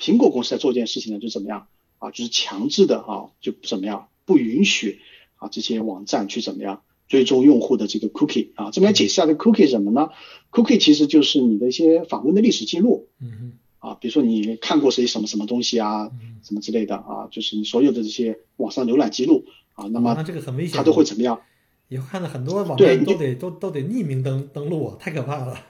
[0.03, 1.67] 苹果公司在做一件事情呢，就怎么样
[1.99, 2.09] 啊？
[2.09, 4.99] 就是强制的啊，就怎么样不允许
[5.35, 8.71] 啊这些网站去怎么样追踪用户的这个 cookie 啊？
[8.71, 10.09] 这边解释一下这个 cookie 什么呢
[10.51, 16.09] ？cookie 其实就是你的一些访问的历史记录，嗯啊，比如说你看过谁什么什么东西啊，
[16.41, 19.45] 什么之类的啊，就是你所有的这些网上浏览记录
[19.75, 21.39] 啊，那么那这个很危险，它都会怎么样？
[21.89, 25.63] 以后看到很多网站都得都都得匿名登登录啊，太可怕了。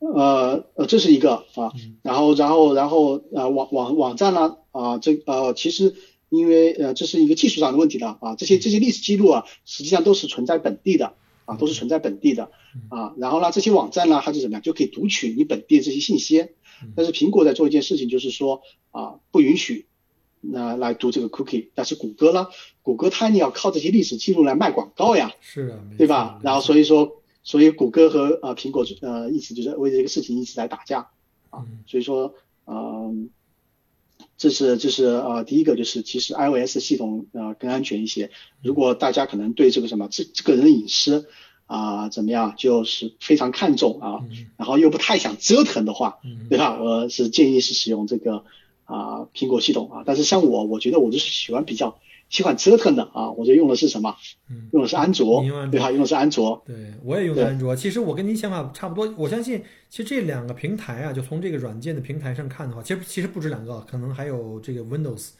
[0.00, 1.70] 呃呃，这是一个啊，
[2.02, 5.94] 然后然后然后呃网网网站呢啊这呃其实
[6.30, 11.12] 因为呃这是一个技术上的问题了啊这些这些历史记录啊实际上都是存在本地的
[11.44, 12.50] 啊都是存在本地的
[12.88, 16.48] 啊然后呢这些网站呢它是怎么样就可以读取你本地的这些信息，
[16.96, 19.86] 但是苹果在做一件事情就是说啊不允许
[20.40, 22.46] 那来读这个 cookie，但是谷歌呢
[22.80, 26.40] 谷歌它你要靠这些历史记录来卖广告呀，是啊，对吧？
[26.42, 27.19] 然后所以说。
[27.42, 31.08] 所以谷歌和呃苹果呃一直就是为这个事情一直在打架
[31.50, 32.34] 啊，所以说
[32.66, 33.30] 嗯，
[34.36, 38.30] 这是这是呃第一个就是其实 iOS 系统呃更安全一些。
[38.62, 41.28] 如果大家可能对这个什么这个人的隐私
[41.66, 44.20] 啊怎么样就是非常看重啊，
[44.56, 46.78] 然后又不太想折腾的话，对吧？
[46.80, 48.44] 我是建议是使用这个
[48.84, 51.98] 啊苹果系统啊，但是像我我觉得我就是喜欢比较。
[52.30, 54.16] 喜欢折腾的啊，我就用的是什么？
[54.48, 55.90] 嗯用的是安卓，对吧？
[55.90, 56.62] 用的是安卓。
[56.64, 57.76] 对，我也用的安卓。
[57.76, 59.12] 其实我跟您想法差不多。
[59.18, 65.30] 我相信，其实这两个平台啊，就从这个软件的平台上看的话，其实其实不止两个，可能还有这个 Windows。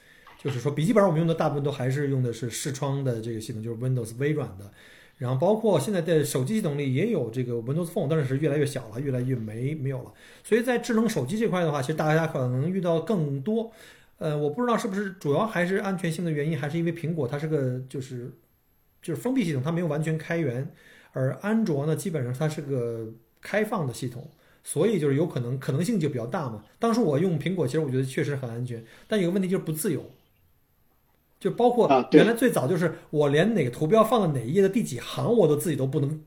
[0.42, 4.70] 就是说，笔记本我们用的大部分都还是用的是视窗的这个系统，就是 Windows 微软的。
[5.18, 10.10] 然后包括现在的手机系统里也有这个 Windows Phone，但是越来越小了，越来越没没有了。
[10.42, 13.70] 所以在智能手机这块的话，其实大家可能遇到更多。
[14.20, 18.30] 呃，我不知道是不是主要还是安全性的原因，还是因为苹果它是个就是
[19.00, 20.70] 就是封闭系统，它没有完全开源，
[21.12, 23.08] 而安卓呢，基本上它是个
[23.40, 24.30] 开放的系统，
[24.62, 26.62] 所以就是有可能可能性就比较大嘛。
[26.78, 30.04] 当时我用苹果，其实我觉得确实很安全，但有个问题就是不自由，
[31.38, 36.22] 就包括原来最早就是我连哪个图标放到哪一页的第几行我都自己都不能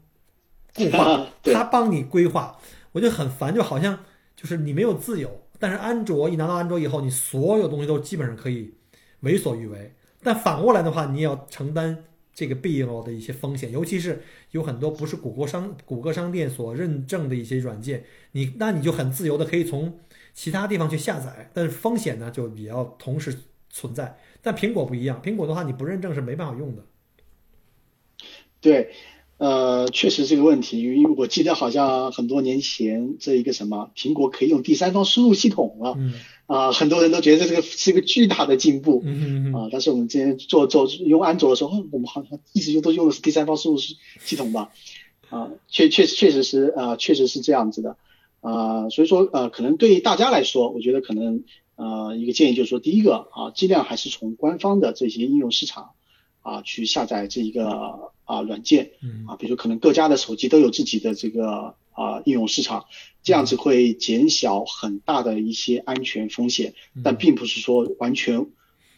[0.74, 2.58] 固化， 他帮你规划，
[2.94, 4.00] 我就很烦，就好像
[4.36, 5.43] 就是你没有自由。
[5.64, 8.74] 但是安卓一拿到安卓以后，你所有东西都基本上可以
[9.22, 9.94] 为所欲为。
[10.22, 14.22] 但反过来的话，你也要承担这个必要的一些风险，尤其是
[14.52, 19.98] 有很多不是谷歌商谷歌商店所认证的一些软件，你那你就很自由的可以从
[20.34, 23.34] 其他地方去下载，但是风险呢就也要同时
[23.70, 24.18] 存在。
[24.42, 26.84] 但苹果不一样，苹果的话你不认证是没办法用的。
[28.60, 28.92] 对。
[29.38, 35.98] 呃，确实这个问题，因为我记得好像很多年前这一个什么苹果可以用第三方输入系统了，
[36.46, 39.04] 啊，很多人都觉得这个是一个巨大的进步，
[39.54, 44.72] 啊，但是我们之前做做用安卓的时候，我们好像一直用都用的是第三方输入系系统吧，
[45.30, 47.98] 啊，确确确实是啊，确实是这样子的，
[48.40, 51.44] 啊，所以说呃，可能对于大家来说，我觉得可能
[51.76, 55.90] 呃一个建议就是说，第一个啊，尽量还是从官方的这些应用市场
[56.44, 58.13] 啊去下载这一个。
[58.26, 58.92] 啊，软件，
[59.28, 62.86] 啊，比如可能各家的手机都有自己的这个啊应用市场，
[63.22, 68.48] 这样子会减小很大的一些安全风险，但并不是说完全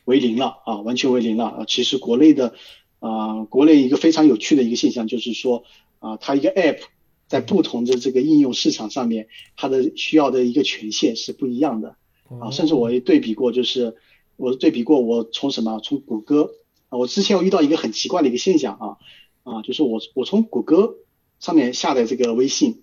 [0.05, 1.45] 为零了啊，完全为零了。
[1.45, 1.65] 啊。
[1.67, 2.53] 其实国内的
[2.99, 5.63] 啊，国内一个非常有趣的一个现象就是说
[5.99, 6.79] 啊，它一个 App
[7.27, 11.95] 在不同的这个应用市场上面，它的需要的一个权限是不一样的
[12.39, 13.95] 啊，甚至我也对比过，就是
[14.35, 16.64] 我对比过我从什么从谷歌啊，
[16.97, 18.97] 我之前我遇到一个很奇怪的一个现象啊
[19.43, 20.95] 啊，就是我我从谷歌
[21.39, 22.81] 上面下载这个微信，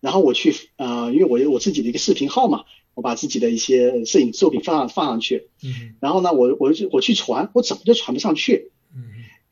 [0.00, 8.70] 然后我去呃，因为我有我自己的一个视频号嘛，我把自己的一些摄影作品放上放上去，嗯然后呢，我我就我去传，我怎么就传不上去？
[8.94, 9.02] 嗯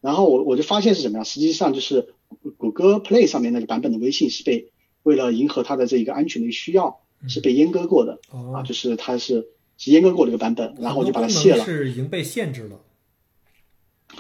[0.01, 1.25] 然后我我就发现是什么呀？
[1.25, 2.14] 实际上就是
[2.57, 4.71] 谷歌 Play 上面那个版本的微信是被
[5.03, 11.64] 为了迎合它的这一个安全的需要，是被阉割过的哦啊，就是它是是阉割过的一个版本，然后我就把它卸了。
[11.64, 12.81] 是已经被限制了。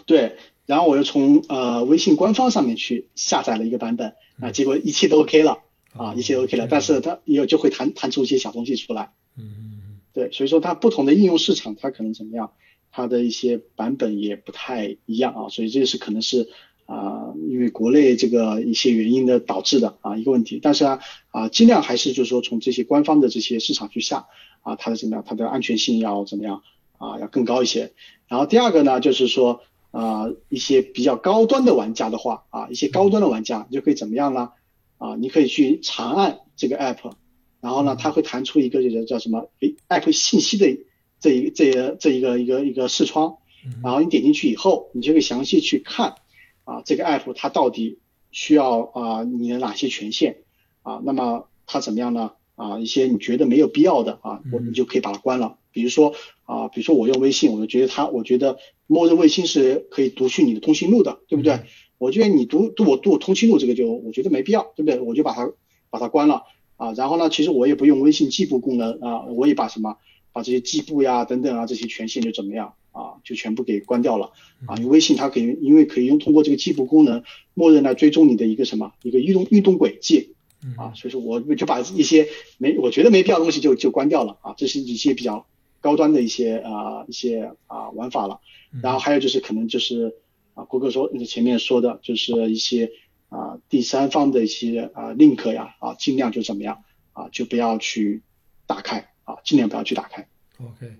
[0.06, 5.58] 对，然后我又从呃微信官方上面去下载了一个版本啊，结果一切都 OK 了
[5.94, 9.12] 啊，一切都 OK 了，但是它也就会弹弹出一些小东西出来。
[9.36, 12.52] 嗯嗯对，所以说它不同的应用市场，它可能怎么样，
[12.90, 16.48] 它的一些版本也不太一样啊，所以这是可能是
[16.86, 20.60] 啊、因为国内这个一些原因的导致的啊一个问题。
[20.62, 24.26] 但是啊啊，尽量还是就是说从这些官方的这些市场去下
[24.62, 26.62] 啊，它的怎么样，它的安全性要怎么样
[26.98, 27.92] 啊，要更高一些。
[28.28, 29.62] 然后第二个呢，就是说
[29.96, 34.50] 啊一些比较高端的玩家的话啊，一些高端的玩家你就可以怎么样呢？
[34.98, 37.12] 啊，你可以去长按这个 app。
[37.60, 40.84] 然后呢，它会弹出一个这个叫什么诶 app 信息的
[41.18, 43.38] 这一这个这一个一个一个视窗，
[43.82, 46.16] 然后你点进去以后，你就可以详细去看
[46.64, 47.98] 啊这个 app 它到底
[48.30, 50.42] 需要啊你的哪些权限
[50.82, 52.32] 啊，那么它怎么样呢？
[52.54, 55.58] 啊一些你觉得没有必要的啊，我你就可以把它关了。
[55.72, 61.60] 比如说啊，比如说我用微信，我就觉得它，我觉得默认卫星是可以读取你的通讯录的，对不对？
[61.98, 65.00] 我觉得你读读我读我通讯录这个就我觉得没必要，对不对？
[65.00, 65.50] 我就把它
[65.90, 66.42] 把它关了。
[66.76, 69.96] 啊，然后呢，其实我也不用微信计步功能啊，我也把什么
[70.32, 74.32] 把这些计步呀等等啊这些权限就怎么样啊，就全部给关掉了
[74.66, 74.76] 啊。
[74.76, 77.22] 因为微信它可以，因为可以用通过这个计步功能，
[77.54, 80.34] 默认来追踪你的一个什么一个运动运动轨迹
[80.76, 84.54] 啊，所以说我就把一些没我觉得没必要的东西就就关掉了啊。
[84.58, 85.46] 这是一些比较
[85.86, 88.40] 高端的一些啊一些啊玩法了。
[88.82, 90.14] 然后还有就是可能就是
[90.54, 92.90] 啊，谷歌说前面说的就是一些。
[93.28, 98.22] 啊，第三方的一些啊 link 呀，啊，尽量就怎么样啊，就不要去
[98.68, 100.24] 打开啊，尽量不要去打开。
[100.58, 100.94] OK，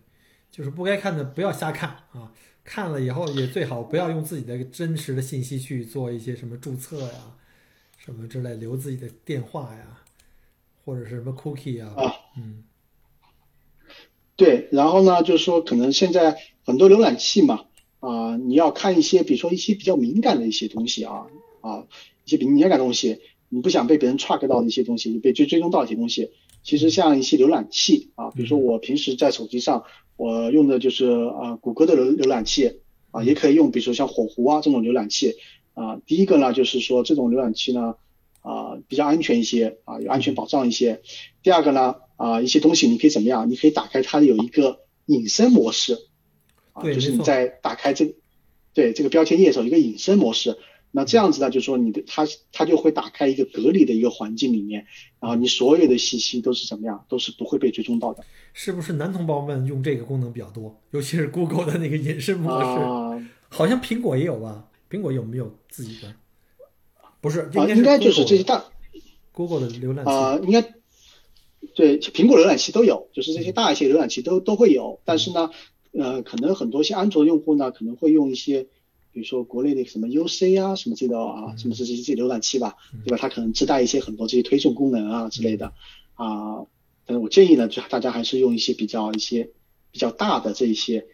[0.50, 2.32] 就是不该看的不要瞎看啊，
[2.64, 7.36] 看了以后也最好不要用自己的真实的信息去做一些什么注册呀，
[7.96, 10.02] 什么之类，留自己的电话呀，
[10.84, 11.86] 或者是什么 cookie 呀。
[11.96, 12.64] 啊，嗯，
[14.36, 17.64] 对，然后呢，就是说可能现在很多浏览器嘛，
[18.00, 21.26] 啊，你要看一些，比如说一些比较敏感的一些东西啊，
[21.60, 21.84] 啊。
[22.24, 26.32] 一些比较敏感的东西，你不想被别人 track 到的一些东西，被追追踪到一些东西，
[26.64, 29.84] 其实像一些浏览器啊，比如说我平时在手机上
[30.16, 32.80] 我用的就是啊谷歌的浏浏览器
[33.12, 35.36] 啊，也可以用，比如说像火狐啊这种浏览器
[35.74, 36.00] 啊。
[36.04, 37.94] 第一个呢，就是说这种浏览器呢
[38.46, 41.02] 啊比较安全一些啊，有安全保障一些。
[41.42, 43.50] 第二个呢啊一些东西你可以怎么样？
[43.50, 45.98] 你可以打开它有一个隐身模式
[46.72, 48.14] 啊，就是你在打开这
[48.72, 50.56] 对这个标签页的时候，一个隐身模式。
[50.92, 54.86] 那这样子呢，就是说你的它它就会打开一个隔离的一个环境里面，
[55.20, 58.24] 然后你所有的信息都是怎么样，都是不会被追踪到的。
[58.54, 60.74] 是不是男同胞们用这个功能比较多？
[60.92, 64.70] 尤其是 Google 的那个隐身模式，啊、好像苹果也有吧？
[64.88, 66.14] 苹果有没有自己的？
[67.26, 68.64] 不是，啊，应该就是这些大
[69.32, 70.74] Google 的浏览器啊，应该
[71.74, 75.50] 对苹果浏览器都有，就是这些大一些浏览器都都会有，但是呢，
[75.92, 78.68] 呃，可能很多些安卓用户呢，可能会用一些。
[79.12, 83.16] 比如说国内的什么 UC 啊，什么这个啊，什么是这些浏览器吧，对吧？
[83.18, 85.72] 它可能自带一些很多这些推送功能啊之类的
[86.16, 86.66] 啊。
[87.06, 89.48] 但是我建议呢，就大家还是用一些比较一些
[89.90, 91.06] 比较大的这一些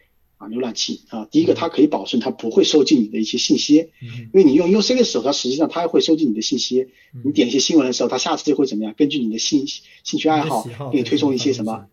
[0.43, 1.25] 啊浏览器啊。
[1.31, 6.89] 第一个，它可以保存它不会收集你的一些信息，因为你用 UC 的时候，它实际上它会收集你的信息。
[7.23, 8.93] 你点一些新闻的时候，它下次就会怎么样？
[8.97, 9.65] 根据你的兴
[10.03, 11.87] 兴趣爱好，给你推送一些什么。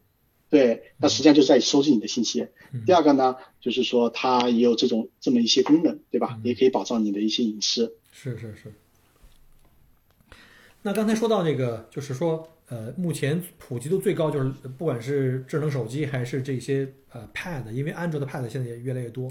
[0.49, 2.49] 对，那实际上就是在收集你的信息。
[2.85, 6.41] 第二个呢，就是说它也有这种这么一些功能，对吧？
[6.43, 7.95] 也可以保障你的一些隐私。
[8.13, 8.75] 是是是。
[10.83, 19.31] 那刚才说到这个，就是说，呃，目前普及度最高就是不管是智能手机还是这些呃 Pad，因为安卓的 Pad 现在也越来越多。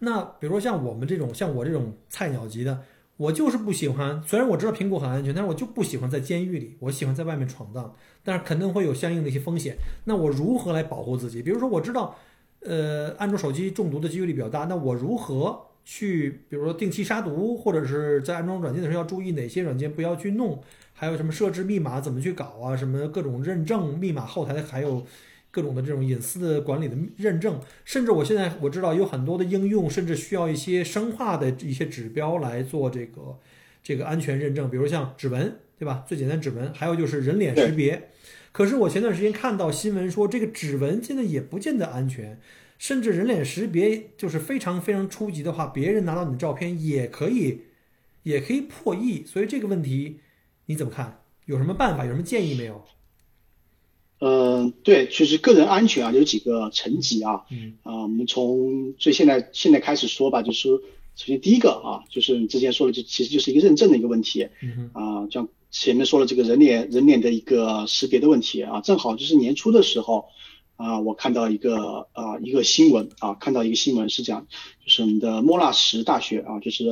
[0.00, 2.82] 那比如说像我们这种像我这种菜鸟级的，
[3.16, 4.22] 我就是不喜欢。
[4.26, 7.94] 虽然我知道苹果很安全，但是我就不喜欢在监狱里，我喜欢在外面闯荡。
[8.22, 9.76] 但是肯定会有相应的一些风险。
[10.04, 11.42] 那我如何来保护自己？
[11.42, 12.14] 比如说我知道，
[12.60, 20.62] 呃，安卓手机中毒的几率比较大，那我如何去，比如说定期杀毒，或者是在安装软件的时候要注意哪些软件不要去弄？
[20.94, 22.74] 还有什么设置密码怎么去搞啊？
[22.74, 25.04] 什么各种认证密码后台还有
[25.50, 33.38] 各种的这种隐私的管理的认证，甚至我现在我知道有很多的应用，甚至需要一些生化的一些指标来做这个
[33.82, 36.04] 这个安全认证，比如像指纹，对吧？
[36.08, 38.10] 最简单指纹，还有就是人脸识别。
[38.52, 42.40] 可是我前段时间看到新闻说，这个指纹现在也不见得安全，
[42.78, 47.62] 甚至人脸识别就是非常非常初级的话，别人拿到你的照片也可以，
[48.22, 49.24] 也可以破译。
[49.26, 50.20] 所以这个问题
[50.66, 51.20] 你怎么看？
[51.46, 52.04] 有什么办法？
[52.04, 52.84] 有什么建议没有？
[54.20, 57.44] 嗯，对，就是个人安全啊，有几个层级啊。
[57.50, 57.74] 嗯。
[57.82, 64.48] 啊，我们从最现在现在开始说吧，就是首先第一个啊，就是你之前说的，就其实就是一个认证的一个问题。
[64.62, 70.28] 嗯啊，像前面说了这个人脸人脸的一个识别的问题啊，正好就是年初的时候
[70.76, 74.46] 啊，我看到一个啊一个新闻啊，看到一个新闻是讲，
[74.84, 76.88] 就是我们的莫纳什大学啊，就是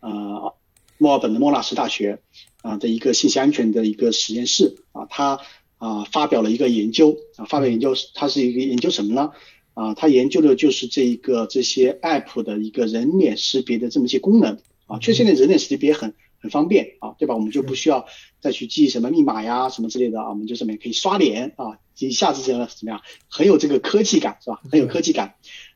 [0.00, 0.54] 呃
[0.98, 2.22] 墨尔本的莫纳什大学
[2.66, 5.40] 啊的一个信息安全的一个实验室啊，他。
[5.78, 9.32] 啊，发表了一个研究啊，发表研究，他是一个研究什么呢？
[9.74, 14.98] 啊，他研究的就是这一个这些 app 的一个人脸识别的这么一些功能啊。
[15.00, 17.34] 确实，现在人脸识别很很方便啊，对吧？
[17.34, 18.06] 我们就不需要
[18.40, 24.62] 再去记什么密码呀什么之类的啊，我们就上面可以刷脸啊，一下子就怎么样，很有这个科技感是吧？
[24.72, 25.34] 很有科技感。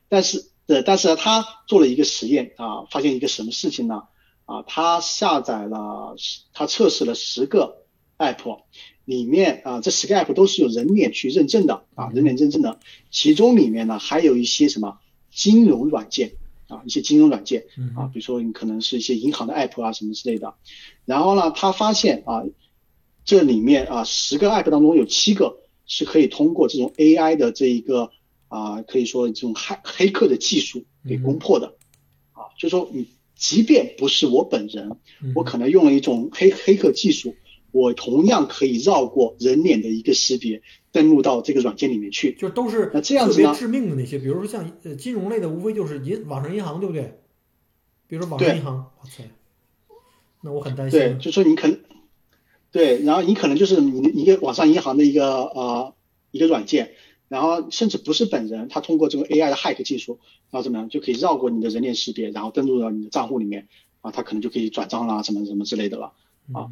[0.09, 4.01] 但是呃，但是呢，他做了一个实验啊，发现一个什么事情呢？
[4.51, 6.15] 啊，他下载了，
[6.53, 7.85] 他测试了十个
[8.17, 8.63] app。
[9.03, 12.79] 里面啊，这十个 app 都是有人脸去认证的啊，人脸认证的。
[13.09, 14.99] 其中里面呢，还有一些什么
[15.31, 16.33] 金融软件
[16.67, 20.53] 啊，一些金融软件啊，比如说你可能是一些银行的 app 啊什么之类的。
[21.03, 22.43] 然后呢，他发现啊，
[23.25, 28.11] 这里面啊十个 app 当中有七个是可以通过这种 AI 的这一个
[28.49, 31.73] 啊，可以说这种黑黑客的技术给攻破的
[32.33, 33.07] 啊，就说你
[33.41, 34.97] 即便不是我本人，
[35.33, 37.35] 我可能用了一种黑黑客技术。
[37.71, 40.61] 我同样可以绕过人脸的一个识别，
[40.91, 43.55] 登录到这个软件里面去，就都是那这样子呢？
[43.57, 47.19] 致命的那些，比如说像呃金融类的，无非就是银网上银行，对不对？
[48.07, 49.23] 比如说网上银行，哇塞，
[50.41, 50.99] 那我很担心。
[50.99, 51.79] 对，就说你可能
[52.71, 55.95] 对，然后你可能就是你一个网上银行的一个呃
[56.29, 56.91] 一个软件，
[57.31, 60.19] 然后甚至不是本人，他通过这个 AI 的 hack 技术，
[60.49, 63.69] 然后怎么样就可以绕过你的人脸识别，然后登录到你的账户里面
[64.01, 66.11] 啊，他可能就可以转账啦，什么什么之类的了
[66.51, 66.67] 啊。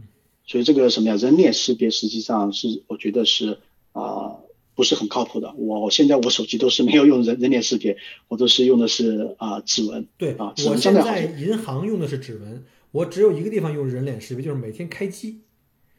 [0.45, 1.15] 所以这个什么呀？
[1.15, 3.59] 人脸识别实际上是我觉得是
[3.93, 4.35] 啊
[4.75, 5.53] 不是很靠谱的。
[5.53, 7.95] 我现在我手机都是没有用人 人脸识别，
[8.27, 10.07] 我都是用的是啊指纹。
[10.17, 15.39] 对啊，我现在银行用的是指纹，我只有一个地方用人脸识别，就是每天开机，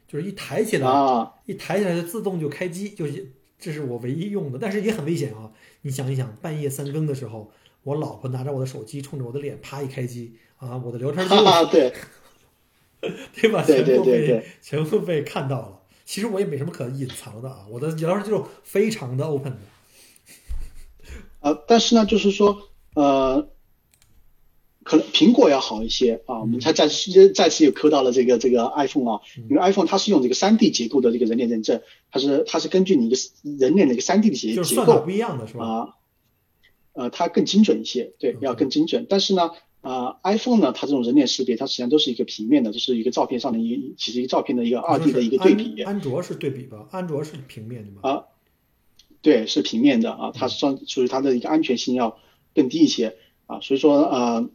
[0.07, 5.53] 就是一抬起来啊，一抬起来就自动就开机，就是这是我唯一用的，但是也很危险啊！
[5.83, 7.53] 你想一想，半夜三更的时候，
[7.83, 11.93] 我老婆拿着我的手机冲着我的脸啪一开机啊，我的聊天记录对。
[13.35, 13.65] 对吧？
[13.67, 15.81] 对对对对，全部被看到了。
[16.05, 19.59] 其实我也没什么可隐藏的啊，我的聊天记录非常的 open 的。
[21.41, 23.49] 呃，但是呢，就是说，呃，
[24.91, 26.41] 可能苹果要好一些啊。
[26.41, 31.81] 我们才再次再次又磕到了这个这个 iPhone 啊，因为 iPhone 它是用这个三 D 结构的这个人脸认证，
[32.11, 35.65] 它是它是根据你一个人脸的一个三 D 的结结构不一样的是吧？
[35.65, 35.89] 啊，
[36.95, 39.07] 呃，它更精准一些，对，要更精准。
[39.09, 39.51] 但是呢。
[39.83, 45.83] 啊，iPhone 呢，它这种人脸识别，它实际上都是一个平面的，就是一个照片上的一个，其实一个照片的一个二 D 的一个对比。
[45.83, 46.87] 安卓是对比吧？
[46.91, 48.01] 安卓是平面的吗？
[48.03, 48.25] 啊，
[49.23, 52.19] 对，是平面的啊，它算属于它的一个安全性要
[52.55, 53.17] 更低一些
[53.47, 54.51] 啊，所以说呃，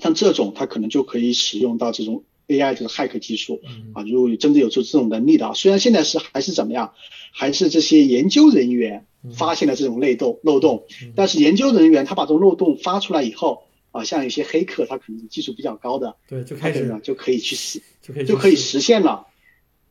[0.00, 3.60] 像这种它可能就可以使用到这种 AI 这个骇客技术
[3.92, 6.94] 啊，如果真的有出这种能力的，虽然现在是还是怎么样，
[7.32, 10.84] 还是这些研究人员发现了这种漏洞漏洞，
[11.14, 13.64] 但是研究人员他把这种漏洞发出来以后。
[13.92, 19.26] 啊，像一些黑客，他可能技术比较高的，对，就开始了就可以去实，就可以就可以实现了。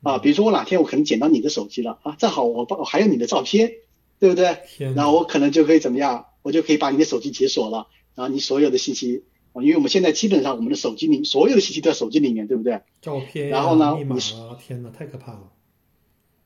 [0.02, 3.72] 啊，比如说我哪天我可能捡到你的手机了啊，正好我我还有你的照片，
[4.18, 4.56] 对不对？
[4.94, 6.24] 然后我可能就可以怎么样？
[6.40, 9.22] 我就可以把你的手机解锁了，然后你所有的信息，
[9.54, 12.80] 因为我们现在基本上我们的手机里所有的信息都在手机里面，对不对？
[13.00, 15.50] 照片，然后呢，密码啊，天哪，太可怕了。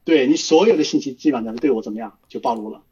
[0.05, 2.82] 对你所有的信息基本上对我怎么样就暴露了。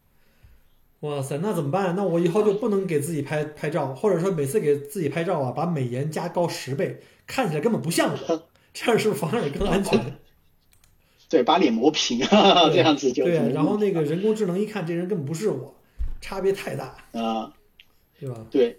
[1.00, 1.96] 哇塞，那怎么办？
[1.96, 8.42] 那我以后就不能给自己拍拍照，或者说每次给自己拍照啊，把美颜加高十倍，看起来根本不像我，
[8.72, 10.18] 这样是不是反而更安全？
[11.28, 13.52] 对，把脸磨平，这样子就对。
[13.52, 15.74] 然后那个人工智能一看，这人根本不是我，
[16.20, 17.52] 差别太大啊，
[18.20, 18.46] 对吧？
[18.50, 18.78] 对，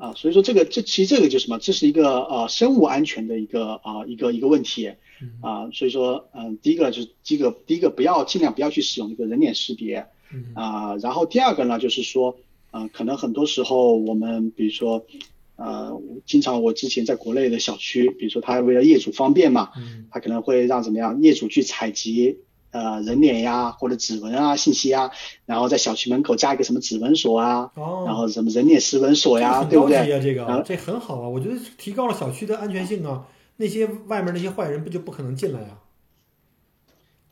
[0.00, 1.58] 啊，所以说这个这其实这个就是什么？
[1.58, 4.92] 这是一个呃生物安全的一个啊一个一个问题
[5.40, 5.70] 啊。
[5.72, 10.06] 所以说，嗯，第一个就是第一个第一个不要尽量不要去使用这个人脸识别。
[10.54, 12.36] 啊，然后第二个呢，就是说，
[12.72, 15.06] 嗯，可能很多时候我们，比如说，
[15.54, 19.70] 呃，经常我之前在国内的小区，比如说他为了业主方便嘛，
[20.10, 22.38] 他可能会让怎么样，业主去采集
[22.74, 25.12] 呃人脸呀或者指纹啊信息啊，
[25.46, 30.20] 然后在小区门口加一个什么指纹锁啊，然后什么人脸识纹锁呀，对不对？
[30.20, 35.78] 这个这很好啊，我觉得提高了小区的安全性啊，那些外面那些坏人不就不可能进来啊？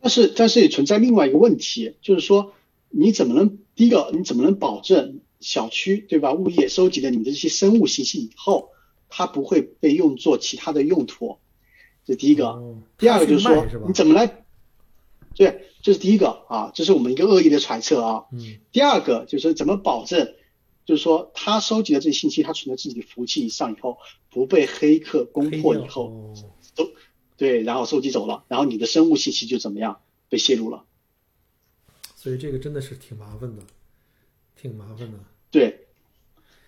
[0.01, 2.53] 但是但是也存在另外一个问题，就是说
[2.89, 8.71] 你怎么能第一个你怎么能保证小区对吧物业收集了你的这些生物信息以后，
[9.09, 11.39] 它不会被用作其他的用途？
[12.05, 12.47] 这第一个。
[12.47, 14.42] 哦第二个就是说你怎么来？
[15.35, 18.25] 对，这是第一个啊，这是我们一个恶意的揣测啊。
[18.33, 20.35] 嗯第二个就是怎么保证，
[20.85, 23.99] 就是说他收集的这些信息，他存在自己的服务器上以后，
[24.31, 26.35] 不被黑客攻破以后，哦
[26.75, 26.91] 都
[27.37, 30.85] 对，然后收集走了，然后你的生物信息就怎么样被泄露了。
[32.17, 33.63] 所以这个真的是挺麻烦的，
[34.61, 35.19] 挺麻烦的。
[35.51, 35.87] 对，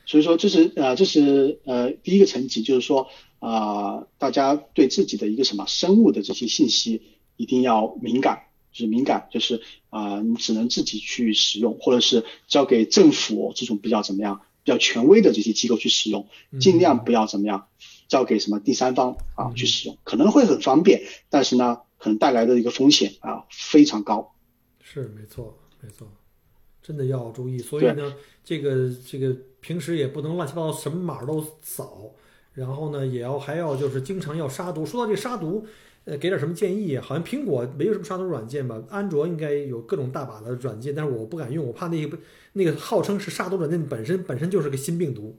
[0.04, 3.08] 所以说这是呃这是呃第一个层级，就是说
[3.38, 7.02] 啊、大家对自己的一个什么生物的这些信息
[7.36, 8.43] 一定要敏感，
[8.74, 16.26] 就是敏感，就是啊、你只能自己去使用，或者是交给政府这种比较怎么样比较权威的这些机构去使用，
[16.60, 17.68] 尽量不要怎么样
[18.08, 24.34] 交给什么第三方啊去使用，可能会很方便，但是呢，可能带来的一个风险啊非常高。
[24.82, 26.06] 是没错，没错，
[26.82, 27.58] 真的要注意。
[27.58, 28.14] 所以呢，
[28.44, 32.10] 这个这个平时也不能乱七八糟什么码都扫，
[32.52, 34.84] 然后呢，也要还要就是经常要杀毒。
[34.84, 35.66] 说到这杀毒，
[36.04, 36.98] 呃，给点什么建议？
[36.98, 38.82] 好像苹果没有什么杀毒软件吧？
[38.90, 42.18] 安卓应该有各种大把的软件，但是我不敢用，我怕那个
[42.52, 45.36] 那个号称是杀毒软件本身本身就是个新病毒。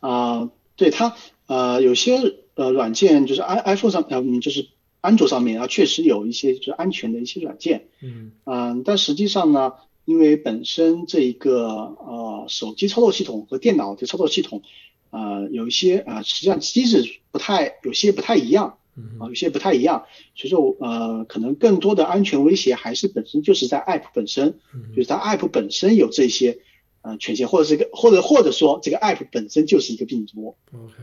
[0.00, 1.14] 啊、对它
[1.46, 2.18] 呃有些
[2.54, 4.66] 呃软件就是 i iPhone 上嗯、就是
[5.00, 9.74] 安卓上面啊确实有一些就是安全的一些软件，嗯嗯、但实际上呢，
[10.06, 14.62] 因为本身这一个呃手机操作系统和电脑的操作系统
[15.10, 18.78] 呃有一些呃实际上机制不太有些不太一样。
[18.96, 26.58] 嗯啊，有些不太一样，所以说我呃，可能更多的安全威胁还是本身就是在 App 本身，嗯就是它 App 本身有这些
[27.00, 30.56] 呃权限，或者是个或者或者说这个 App 本身就是一个病毒。
[30.74, 30.94] ，OK，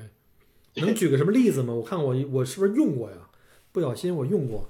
[0.76, 1.74] 能举个什么例子吗？
[1.74, 3.18] 我看我我是不是用过呀？
[3.72, 4.70] 不小心我用过。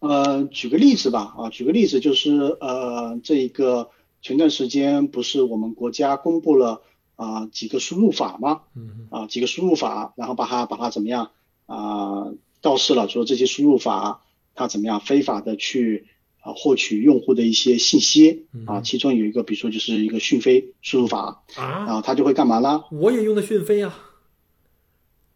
[0.00, 3.90] 呃，举个例子吧，啊，举个例子就是呃，这一个
[4.22, 6.82] 前段时间不是我们国家公布了
[7.20, 8.62] 啊、几个输入法吗？
[8.74, 11.32] 嗯啊几个输入法，然后把它把它怎么样
[11.66, 14.22] 啊告示了，说这些输入法
[14.54, 16.06] 它怎么样非法的去
[16.40, 22.84] 啊获取用户的一些信息啊，其中有一个比如说就是一个讯飞输入法，啊，然后它就会干嘛呢？
[22.90, 23.98] 我也用的讯飞啊，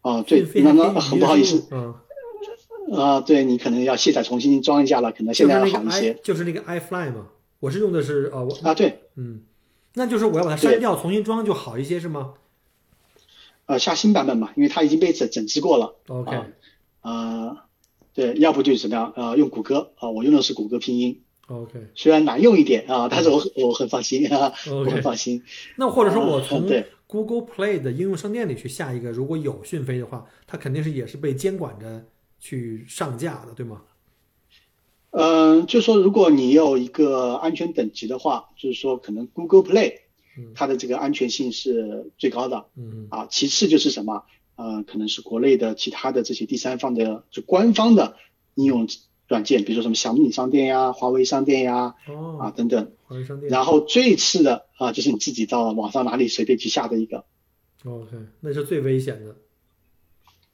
[0.01, 1.93] 啊，对那那很不好意思，嗯，
[2.97, 6.15] 啊，对你可能要卸载重新装一下了，可能现在要好一些。
[6.23, 7.27] 就是那个 iFly 嘛，
[7.59, 9.01] 我是用的是啊，我啊，对。
[9.17, 9.43] 嗯，
[9.95, 12.33] 那就是我要把它删掉，重新装就好一些是吗
[13.65, 15.95] 呃，下新版本嘛，因为它已经被整整治过了。
[16.07, 16.45] ？OK，啊
[17.01, 17.57] 呃，
[18.13, 19.11] 对，要不就是怎么样？
[19.15, 25.41] 呃，用谷歌啊、我用的是谷歌拼音，OK 虽然难用一点啊，但是我我很放心啊，我很放心。
[25.77, 26.67] 那或者说我啊从
[27.07, 32.05] Google Play 的应用商店里去下一个，如果有讯飞的话，它肯定是也是被监管着
[32.39, 33.81] 去上架的，对吗？
[35.17, 39.93] 嗯、就说如果你有一个安全等级的话，就是说可能 Google Play
[40.37, 44.23] 嗯它的这个安全性是最高的嗯啊，其次就是什么？
[44.57, 48.15] 呃，可能是国内的其他的这些第三方的就官方的
[48.55, 48.87] 应用
[49.27, 52.91] 软件，比如说什么小米商店呀、华为商店呀哦啊哦，等等。
[53.03, 57.25] 华为商店然后最次的啊，就是你自己到网上哪里随便去下的一个
[57.85, 59.35] OK，那是最危险的。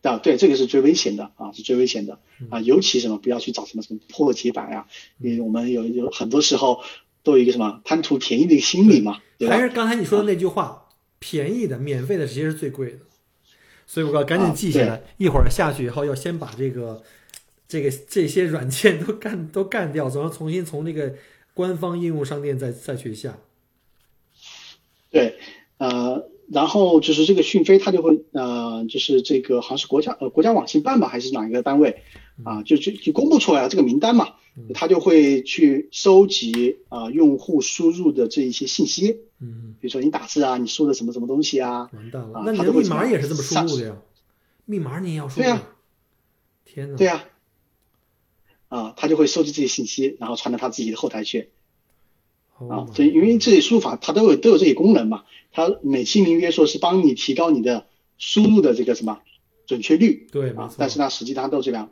[0.02, 2.47] 啊，对，这个是最危险的啊，是最危险的嗯。
[2.49, 4.88] 啊，尤其什么不要去找什么什么破解版呀、
[5.20, 6.84] 因为我们有有很多时候
[7.24, 9.56] 都有一个什么贪图便宜的一个心理嘛，对吧？
[9.56, 9.62] 还？
[9.62, 10.89] 是刚才你说的那句话，
[11.20, 12.99] 便宜的、免费的其实是最贵的，
[13.86, 17.04] 所以我要赶紧记下来，一会儿下去以后要先把这个、
[17.68, 21.14] 这个这些软件都干都干掉，然后重新从这个
[21.54, 23.38] 官方应用商店再再去下。
[25.12, 25.38] 对，
[25.78, 32.02] 呃，然后就是这个讯飞，它就会呃，就是这个好像是国家呃国家网信办吧，还是哪一个单位
[32.44, 34.36] 啊，就就就公布出来了这个名单嘛，
[34.74, 43.98] 它就会去收集啊、用户输入的这一些信息，嗯，比如说你打字啊，你输的什么什么东西啊，完蛋了，啊那你的密码也是这么输入的呀？
[44.66, 45.44] 密码你也要输入？
[45.44, 45.62] 对呀
[46.66, 46.98] 天哪！
[46.98, 47.26] 对呀、
[48.70, 51.50] 啊，他就会收集这些信息，然后传到他自己的后台去
[52.70, 52.95] 啊 Oh。
[52.95, 57.88] 对，因为这些输入法它都有都有这些功能嘛，它美其名曰说是帮你提高你的
[58.18, 59.20] 输入的这个什么
[59.66, 61.89] 准确率对，啊但是呢，实际它都这样，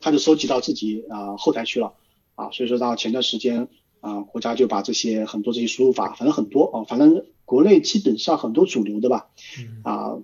[0.00, 1.94] 它就收集到自己啊、后台去了
[2.34, 3.68] 啊，所以说到前段时间
[4.00, 9.26] 啊，国家就把这些很多这些输入法，反正很多啊，反正国内基本上很多主流的吧
[9.58, 10.18] 嗯啊，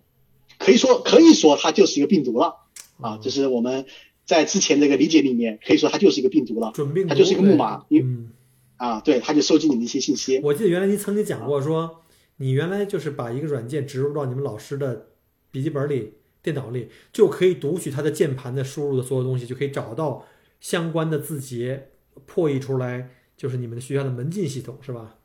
[0.59, 2.57] 可以说可以说它就是一个病毒了
[3.01, 3.87] 啊，嗯就是我们
[4.25, 8.33] 在之前这个理解里面，可以说它就是一个病毒了准病毒，它就是一个木马因嗯。
[8.81, 12.01] 啊，对，它就收集你的一些信息我记得原来您曾经讲过说，
[12.39, 15.09] 你原来就是把一个软件植入到你们老师的
[15.51, 20.25] 笔记本里，电脑里，就可以读取它的键盘的输入的所有东西，就可以找到
[20.63, 21.91] 相关的字节，
[22.25, 25.19] 破译出来，就是你们学校的门禁系统，是吧？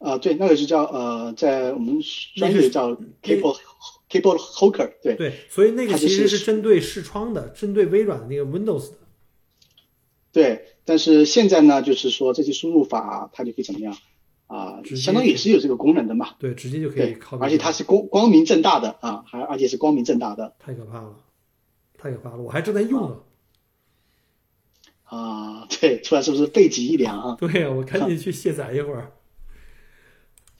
[0.00, 1.98] 啊，对，那个是叫呃，在我们
[2.36, 2.90] 专业叫
[3.22, 3.56] keyboard
[4.10, 8.98] keyboard hawker，对对，所以那个其实是针对视窗的，针对微软的那个 Windows 的。
[10.30, 10.73] 对。
[10.84, 13.96] 但是现在呢，就是说这些输入法它就可以怎么样
[14.46, 16.30] 啊、相当于也是有这个功能的嘛。
[16.38, 21.16] 对，直接就可以而且它是光光明正大的啊，还而且是光明正大的太可怕了，
[21.96, 23.16] 太可怕了，我还正在用呢。
[25.04, 25.66] 啊。
[25.80, 27.36] 对，出来是不是背脊一凉啊？
[27.40, 29.12] 对呀，我赶紧去卸载一会儿。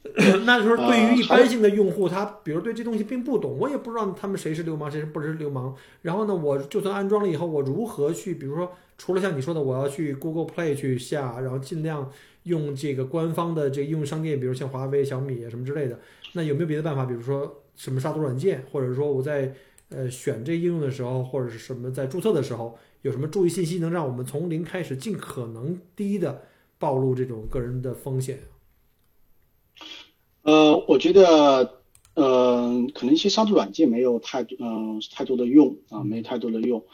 [0.45, 5.75] 那时候对于一般性的用户，他比如对这东西并不懂，我也不知道他们谁是流氓，谁是不是流氓。
[6.03, 12.09] 然后呢，我就算安装了以后，我如何去，比如说，除了像你说的，我要去 Google Play 去下，然后尽量
[12.43, 15.99] 用这个官方的这个应用商店，比如像华为、小米啊什么之类的。
[16.33, 17.05] 那有没有别的办法？
[17.05, 19.53] 比如说什么杀毒软件，或者说我在
[19.89, 26.43] 呃选这应用的时候，或者是什么在注册的时候，有什么注意信息能让我们从零开始，尽可能低的
[26.77, 28.39] 暴露这种个人的风险？
[30.45, 31.79] 呃，我觉得，
[32.13, 36.85] 呃，可能一些杀毒软件没有太嗯、太多的用啊，没太多的用。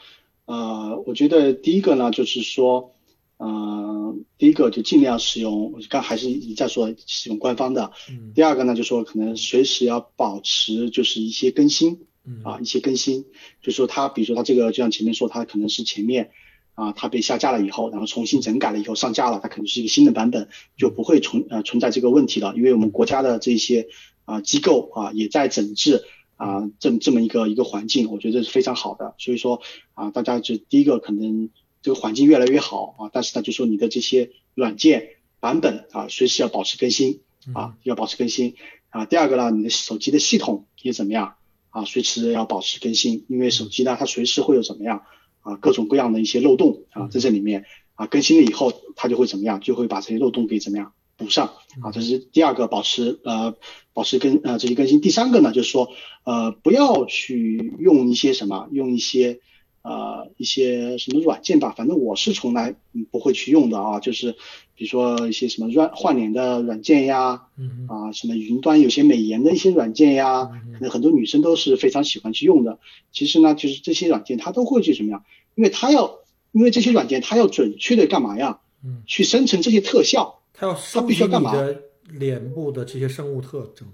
[0.45, 2.93] 呃，我觉得第一个呢，就是说，
[3.36, 7.91] 呃，第一个就尽量使用，刚还是一再说使用官方的。
[8.10, 13.26] 嗯第二个呢，就说可能随时要保持就是一些更新嗯啊，一些更新，
[13.62, 16.32] 就说它，比如说它这个，就像前面说，它可能是前面
[16.76, 23.88] 啊，它被下架了以后，然后重新整改了以后上架了，它肯定是一个新的版本，就不会存呃存在这个问题了，因为我们国家的这些
[24.26, 26.04] 啊机构啊也在整治
[26.38, 29.62] 啊这么这么一个一个环境，我觉得是非常好的，所以说
[29.94, 31.50] 啊大家就第一个可能
[31.82, 35.10] 这个环境越来越好啊，但是呢就说你的这些软件
[35.40, 37.20] 版本啊随时要保持更新
[37.54, 38.56] 啊，要保持更新
[38.90, 39.06] 啊。
[39.06, 41.34] 第二个呢，你的手机的系统也怎么样
[41.72, 41.86] 啊？
[41.86, 45.04] 随时要保持更新，因为手机呢，它随时会有怎么样
[45.42, 47.66] 啊，各种各样的一些漏洞啊，在这里面
[47.96, 51.92] 啊，更新了以后，它就会怎么样，就会把这些漏洞给怎么样补上啊。
[51.92, 53.56] 这是第二个，保持呃
[53.94, 55.02] 保持更呃这些更新。
[55.02, 55.89] 第三个呢，就是说
[56.24, 59.39] 呃不要去用一些什么，用一些。
[59.84, 64.34] 呃，一些什么软件吧，反正我是从来嗯不会去用的啊，就是
[64.76, 72.80] 比如说一些什么软换脸的软件呀，嗯啊，什么云端有些美颜的一些软件呀，可能很多女生都是非常喜欢去用的。
[73.12, 75.24] 其实呢，就是这些软件它都会去什么样？
[75.56, 76.20] 因为它要，
[76.52, 78.60] 因为这些软件它要准确的干嘛呀？
[78.84, 80.42] 嗯，去生成这些特效。
[80.54, 81.54] 它要它必须要干嘛
[82.10, 83.88] 脸部的这些生物特征。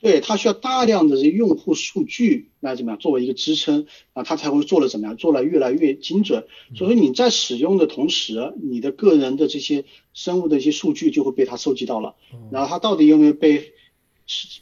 [0.00, 6.46] 对，它需要大量的这些用户数据来怎么样作为一个支撑啊，它才会做的怎么样，做的越来越精准。
[6.74, 9.84] 所以说你在使用的同时，你的个人的这些
[10.14, 12.14] 生物的一些数据就会被它收集到了。
[12.50, 13.72] 然后它到底有没有被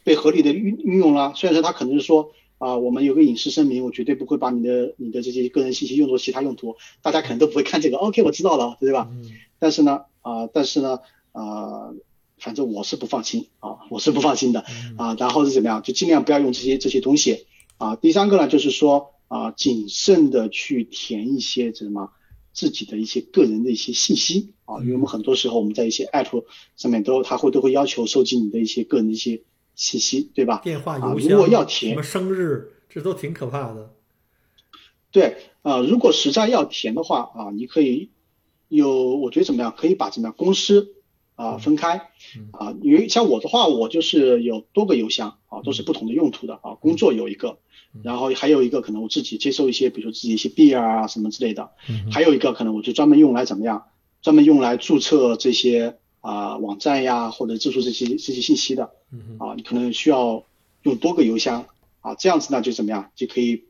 [0.03, 1.33] 被合理的运运用了？
[1.35, 7.95] 虽然说它可能是说啊、我们有个隐私声明，我绝对不会把你的你的这些个人信息用作其他用途，大家可能都不会看这个。
[7.95, 9.07] OK，我知道了，对吧？
[9.09, 9.23] 嗯
[9.59, 10.99] 但是呢，啊、但是呢，
[11.31, 11.93] 啊，
[12.39, 14.65] 反正我是不放心啊，我是不放心的
[14.97, 15.15] 啊。
[15.19, 17.45] 然后是怎么样，就尽量不要用这些这些东西
[17.77, 17.95] 啊。
[17.95, 22.11] 第三个呢，就是说啊，谨慎的去填一些什么
[22.53, 26.43] 自己的一些个人的一些信息啊，因为我们很多时候我们在一些 app
[26.75, 29.43] 上面都，他会都会要求收集你的一些个人的一些
[29.75, 30.61] 信息，对吧？
[30.63, 33.93] 电话、啊邮箱，如果要填什么生日，这都挺可怕的。
[35.11, 38.09] 对，啊、如果实在要填的话啊，你可以
[38.67, 40.93] 有，我觉得怎么样，可以把怎么样公司
[41.39, 42.09] 啊分开。
[42.51, 47.57] 啊，因为像我的话，我就是有多个邮箱啊，都是不同的用途的啊，工作有一个，
[48.03, 51.71] 然后还有一个可能我自己接收一些，比如说自己一些 beer 啊什么之类的，
[52.11, 53.85] 还有一个可能我就专门用来怎么样，
[54.21, 58.91] 专门用来注册这些啊网站呀，或者注册这些这些信息的
[59.39, 60.43] 啊，你可能需要
[60.83, 61.65] 用多个邮箱
[62.01, 63.63] 啊，这样子呢就怎么样，就可以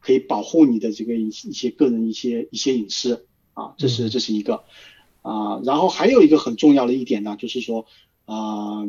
[0.00, 4.64] 可以保护你的这个一一些个人一些一些隐私啊，这是这是一个
[5.28, 7.84] 啊，然后还有一个很重要的一点呢，就是说
[8.24, 8.86] 啊，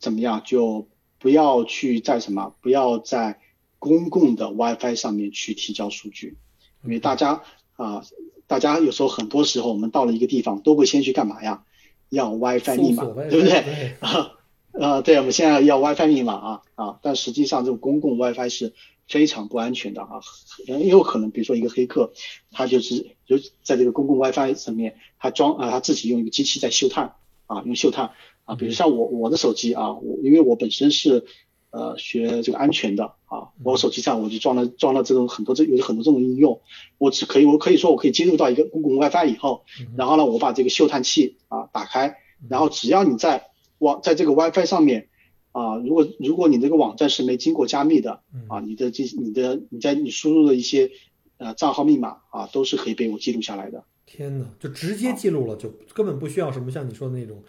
[0.00, 0.88] 怎么样就
[1.20, 3.38] 不要去在什么，不要在
[3.78, 6.36] 公共的 WiFi 上面去提交数据，
[6.82, 7.42] 因为大家
[7.76, 8.02] 啊，
[8.48, 11.62] 大家有时候很多时候我们到了一个地方都会先去干嘛呀？
[12.08, 13.48] 要 WiFi 密码，对不对？
[13.48, 13.96] 对？
[14.00, 14.32] 啊，
[14.72, 18.74] 呃，对，我们现在要 WiFi 密码啊啊，但实际上这种公共 WiFi 是
[19.10, 20.20] 非常不安全的啊，
[20.66, 22.12] 也有可能比如说一个黑客，
[22.52, 28.12] 他就是就在这个公共 WiFi 上面，他装啊他自己用一个机器在嗅探啊，用嗅探
[28.44, 31.24] 啊，比如像我我的手机啊，我因为我本身是
[31.72, 36.60] 呃学这个安全的啊，我手机上我就装了装了这种很多这有很多这种应用，
[36.96, 39.64] 我只可以我可以说我可以接入到一个公共 WiFi 以后，
[39.96, 42.16] 然后呢我把这个嗅探器啊打开，
[42.48, 45.08] 然后只要你在网在这个 WiFi 上面
[45.52, 50.90] 啊，如果如果你这个网站是没经过加密的嗯啊，你的这你的你在你输入的一些
[51.38, 53.84] 呃账号密码啊，都是可以被我记录下来的。
[54.06, 57.42] 天哪，就直接记录了，就根本不需要什么像你说的那种，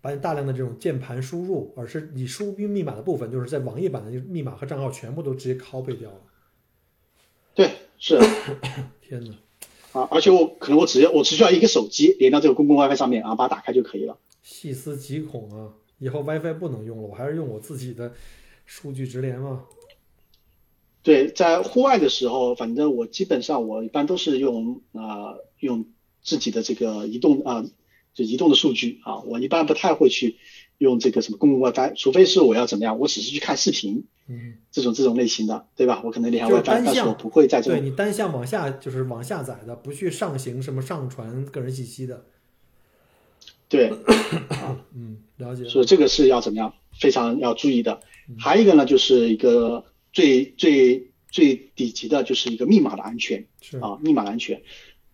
[0.00, 6.18] 把你大量的这种键盘输入，而是你输入密码的部分，就是在网页版的密码和账号全部都直接 copy 掉了。
[7.54, 8.18] 对，是
[9.00, 14.16] 天哪，啊，而且我可能我只要我只需要一个手机连到这个公共 WiFi 上面啊，把它打开就可以了。
[14.42, 15.72] 细思极恐啊！
[16.02, 18.12] 以后 WiFi 不能用了，我还是用我自己的
[18.66, 19.62] 数据直连嘛。
[21.04, 25.86] 对，在户外的时候，反正我基本上我一般都是用啊、呃用
[26.20, 27.64] 自己的这个移动啊、
[28.14, 30.38] 就移动的数据啊，我一般不太会去
[30.78, 36.02] 用这个什么公共 WiFi，除非是我要怎么样，我只是去看视频嗯，这种这种类型的，对吧？
[36.04, 42.26] 我可能连 WiFi，但是我不会在这对你单向往下就是往下载的，不去上行什么上传个人信息的。
[43.72, 43.90] 对，
[44.94, 45.68] 嗯，了解了。
[45.70, 48.00] 所以这个是要怎么样非常要注意的。
[48.38, 53.48] 还有一个呢，就是一个最最最底级的，就是一个密码的安全。
[53.62, 54.62] 是啊，密码的安全。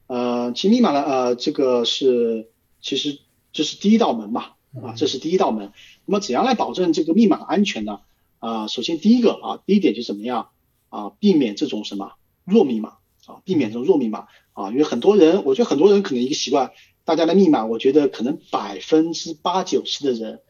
[0.09, 2.51] 呃，其实密码呢，呃，这个是
[2.83, 3.21] 其实
[3.53, 4.43] 这是第一道门嘛，
[4.83, 5.73] 啊，这是第一道门。
[6.05, 8.01] 那么怎样来保证这个密码的安全呢？
[8.41, 10.51] 啊、首先第一个啊，第一点就是怎么样
[10.91, 12.13] 啊，避免这种什么
[12.45, 16.71] 弱密码啊，避免这种弱密码啊，因为很多人，我觉得很多人可能一个习惯，
[17.09, 20.41] 大家的密码，我觉得可能百分之八九十的人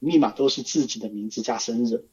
[0.00, 2.04] 密码都是自己的名字加生日。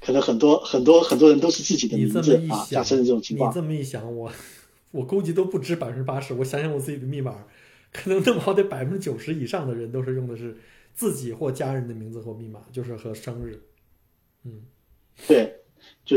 [0.00, 2.18] 可能很多很多很多人都是自己的名字
[2.50, 3.52] 啊加，生日这种情况。
[3.52, 4.32] 你这么一想，我
[4.90, 6.34] 我估计都不止百分之八十。
[6.34, 7.46] 我想想我自己的密码，
[7.92, 10.58] 可能那么好得百分之九十以上的人都是用的是
[10.92, 13.62] 自己或家人的名字或密码，就是和生日。
[14.42, 14.62] 嗯，
[15.28, 15.60] 对，
[16.04, 16.16] 就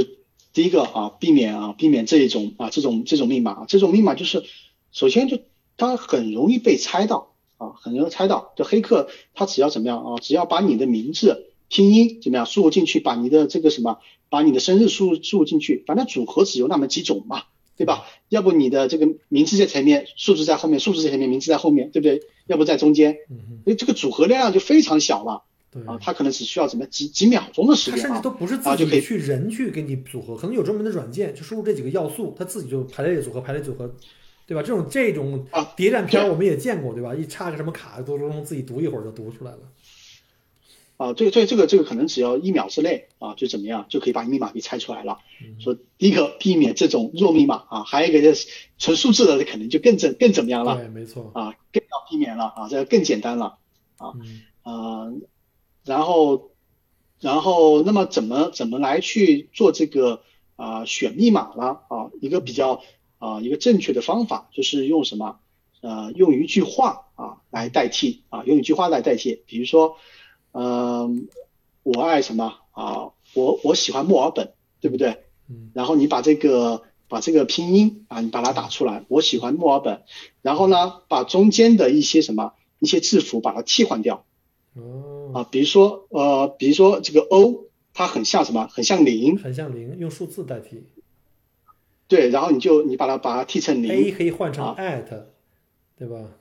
[0.51, 4.43] 第一个啊，避免啊，避免这一种啊，这种这种密码，这种密码就是，
[4.91, 5.39] 首先就
[5.78, 8.53] 它很容易被猜到啊，很容易猜到。
[8.55, 13.99] 就黑客他只要怎么样啊，只要把你的名字拼音怎么样输入进去，把你的这个什么，
[14.30, 17.43] 把你的生日输入输入进去，反正组合只有那么几种嘛，
[17.78, 18.05] 对吧？
[18.30, 22.21] 要不你的这个名字在前面，数字在后面，数字在前面，名字在后面，对不对？
[22.47, 25.82] 要不在中间，嗯哼，所以这个组合量就非常小了对。
[25.86, 28.07] 啊，它可能只需要怎么几几秒钟的时间啊。
[28.07, 33.95] 甚至都不是啊就可以自己去人去给你组合，可能有专门的软件，就输入这几个要素，它自己就排列组合，排列组合，
[34.47, 34.61] 对吧？
[34.61, 37.15] 这种这种啊谍战片儿我们也见过，对吧？
[37.15, 39.59] 一插个什么卡，嘟嘟嘟自己读一会儿就读出来了。
[40.97, 45.17] 啊，这个这个这个这个可能只要一秒之内啊，就怎么样就可以把密码给猜出来了。
[45.59, 51.31] 说第一个避免这种弱密码啊，还有一个就是纯数字的，可能就更怎更怎么样了对，没错。
[51.33, 53.57] 啊，更要避免了啊，这个更简单了
[53.99, 55.11] 嗯啊。
[55.83, 56.51] 然后
[57.19, 60.21] 然后那么怎么怎么来去做这个
[60.55, 61.81] 啊选密码了？
[61.89, 62.81] 啊，一个比较
[63.20, 65.39] 啊一个正确的方法就是用什么？
[65.82, 69.97] 呃，用一句话啊来代替啊，用一句话来代替，比如说。
[70.57, 71.28] 嗯，
[71.84, 73.11] 我爱什么啊？
[73.34, 75.26] 我我喜欢墨尔本，对不对？
[75.49, 80.03] 嗯然后你把这个把这个拼音啊，你把它打出来，我喜欢墨尔本。
[80.41, 84.24] 然后呢，把中间的一些什么一些字符把它替换掉
[84.76, 88.70] 哦，啊，比如说呃，比如说这个 O，它很像什么？
[88.72, 90.84] 很像零，很像零，用数字代替。
[92.08, 95.24] 对，然后你就你把它把它替成零 A 可以换成啊 at，
[95.97, 96.32] 对吧？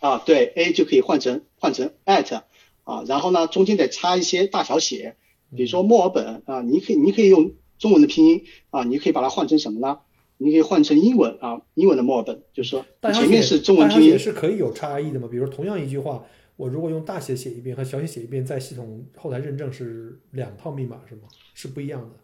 [0.00, 2.42] 啊，对，A 就可以换成换成 at
[2.84, 5.16] 啊，然后呢中间得插一些大小写，
[5.54, 9.98] 比如说墨尔本啊，你可以你可以用中文的拼音啊，你可以把它换成什么呢？
[10.38, 15.28] 你可以换成英文啊，英文的墨尔本，就是说前面是中文拼音是可以有差异的嘛？
[15.30, 16.24] 比如同样一句话，
[16.56, 21.22] 我如果用大写写一遍和小写写一遍，在系统后台认证是两套密码是吗？
[21.52, 22.16] 是不一样的。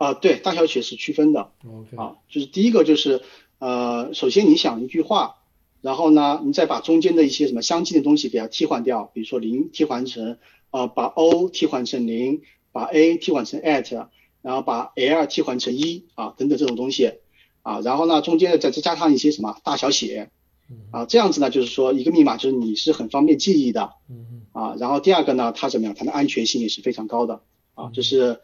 [0.00, 3.20] 啊，对，大小写是区分的 OK，啊，就是第一个就是
[3.58, 5.36] 呃，首先你想一句话，
[5.82, 10.38] 然后呢，你再把中间的一些什么相近的东西给它替换掉，比如说零替换成
[10.70, 12.40] 呃，把 O 替换成零，
[12.72, 14.06] 把 A 替换成 at，
[14.40, 17.12] 然后把 L 替换成一啊，等等这种东西
[17.60, 20.30] 啊，然后呢，中间再再加上一些什么大小写
[20.70, 20.78] 嗯。
[20.92, 25.94] 啊，这样子呢，就是说一个密码就是你是很方便记忆的嗯啊，然后第二个呢，它怎么样？
[25.94, 27.42] 它的安全性也是非常高的
[27.74, 28.40] 啊，就是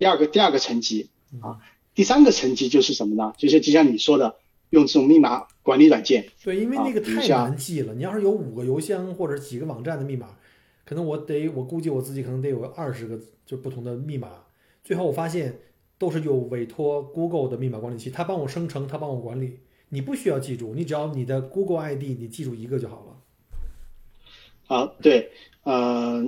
[0.00, 1.10] 第二个第二个层级
[1.42, 1.60] 啊，
[1.94, 3.34] 第三个层级就是什么呢？
[3.36, 4.36] 就是就像你说的，
[4.70, 7.94] 用这种密码管理软件对，因为那个太难记了。
[7.94, 10.38] 你要是有五个邮箱或者几个网站的密码，
[10.86, 14.28] 可能我得我估计我自己可能得有二十个就不同的密码。
[14.82, 15.60] 最后我发现
[15.98, 19.58] 都是有委托 Google 的密码管理器，它帮我生成，它帮我管理。
[19.90, 24.76] 你不需要记住，你只要你的 Google ID 你记住一个就好了。
[24.76, 25.30] 啊，对，
[25.64, 26.24] 呃，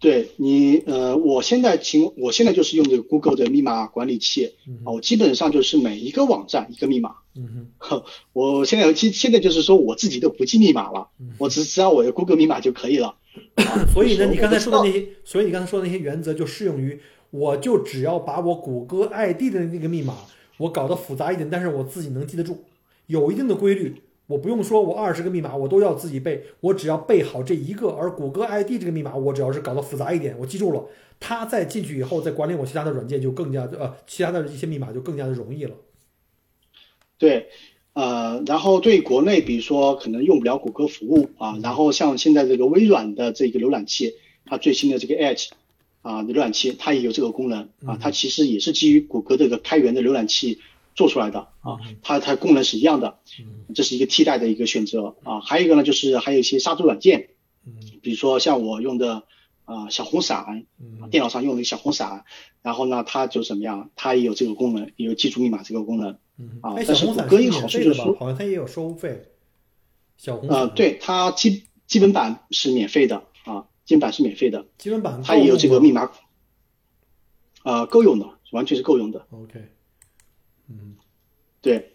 [0.00, 7.16] 对你，呃，我现在情，我现在就是用这个 Google 的密码管理器啊，我基本上就是每一个网站一个密码。
[7.36, 13.14] 嗯哼， 我现在其现在就是说我自己都不记密码了，我只只要我的 Google 密码就可以了。
[13.92, 16.98] 所以呢，你刚才说的那那些，所以你刚才说的那些原则就适用于，
[17.30, 20.16] 我就只要把我谷歌 ID 的那个密码，
[20.56, 22.64] 我搞得复杂一点，但是我自己能记得住，
[23.06, 23.94] 有一定的规律，
[24.30, 30.86] 我不用说我二十个密码我都要自己背，我只要背好这一个，而谷歌 ID 这个密码，我只要是搞得复杂一点，我记住了，
[31.18, 35.74] 它再进去以后，再管理我其他的软件就更加呃，其他的一些密码就更加的容易了。
[37.18, 37.48] 对，
[37.94, 44.14] 呃，然后对国内，比如说可能用不了谷歌服务啊，然后像现在这个微软的这个浏览器，
[44.46, 45.48] 它最新的这个 Edge
[46.02, 50.60] 啊浏览器，它也有这个功能啊，它其实也是基于谷歌这个开源的浏览器
[50.94, 53.18] 做出来的啊，它它功能是一样的，
[53.74, 55.40] 这是一个替代的一个选择啊。
[55.40, 57.30] 还有一个呢，就是还有一些杀毒软件，
[58.02, 59.24] 比如说像我用的
[59.64, 60.66] 啊小红伞，
[61.10, 62.24] 电脑上用的小红伞，
[62.62, 66.18] 然后呢，它就怎么样，它也有这个功能，也有记住密码这个功能。
[66.62, 68.14] 啊，哎，但是小红伞谷歌一个是免费的吧好处就是说，？
[68.18, 69.24] 好像它也有收费。
[70.16, 76.10] 小红呃，伞，，对，它基基本版是免费的啊，基本版是免费的，基本版它也有这个密码，
[77.62, 79.26] 呃，够用的，完全是够用的。
[79.30, 79.68] OK，
[80.70, 80.96] 嗯
[81.60, 81.92] 对，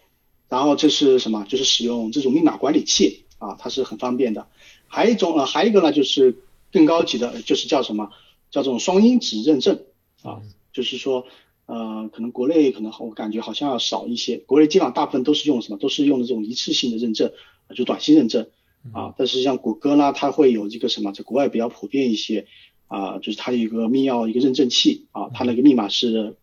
[0.48, 1.44] 然后这是什么？
[1.48, 4.46] 就是使用这种密码管理器啊，它是很方便的。
[4.86, 6.36] 还有一种呃，还有一个呢，就是
[6.70, 8.10] 更高级的，就是叫什么？
[8.50, 9.82] 叫这种双因子认证
[10.22, 10.40] 啊，
[10.72, 11.26] 就是说
[11.66, 15.78] 呃，可能国内可能我感觉好像要少一些，国内基本上大部分都是用什么？
[15.78, 17.32] 都是用的这种一次性的认证，
[17.66, 18.46] 啊就短信认证
[18.92, 19.14] 啊。
[19.18, 22.46] 但是像谷歌呢，它会有这个什么，在国外比较普遍一些
[22.86, 26.36] 啊，就是它有一个密钥一个认证器啊，它那个密码是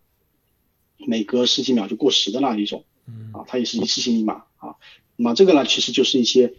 [1.08, 2.86] 每隔十几秒就过时的那一种。
[3.34, 4.76] 啊，它也是一次性密码啊。
[5.18, 6.54] 那么这个呢，其实就是一些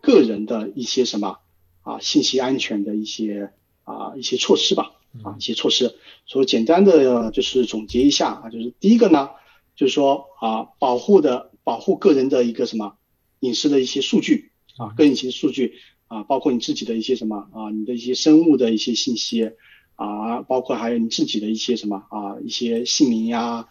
[0.00, 1.38] 个人的一些什么
[1.82, 3.50] 啊信息安全的一些
[3.82, 4.92] 啊一些措施吧
[5.24, 5.96] 啊一些措施。
[6.24, 9.30] 所以简单的就是总结一下啊，就是第一个呢，
[9.74, 12.94] 就是说啊保护的保护个人的一个什么
[13.40, 15.74] 隐私的一些数据啊，个人隐私数据
[16.06, 19.50] 啊，包括你自己的一些什么啊，你的一些生物的一些信息
[19.96, 23.40] 啊，包括还有你自己的一些什么啊一些姓名呀。
[23.40, 23.68] 啊，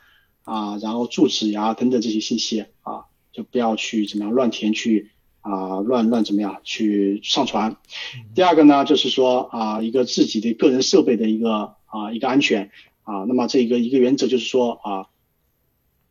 [0.82, 7.78] 然后住址呀等等这些信息啊，就不要去怎么样乱填去啊乱乱怎么样去上传。
[8.34, 12.72] 第二个呢，就是说啊一个自己的个人设备的一个啊一个安全
[13.04, 15.08] 啊，那么这个一个原则就是说啊，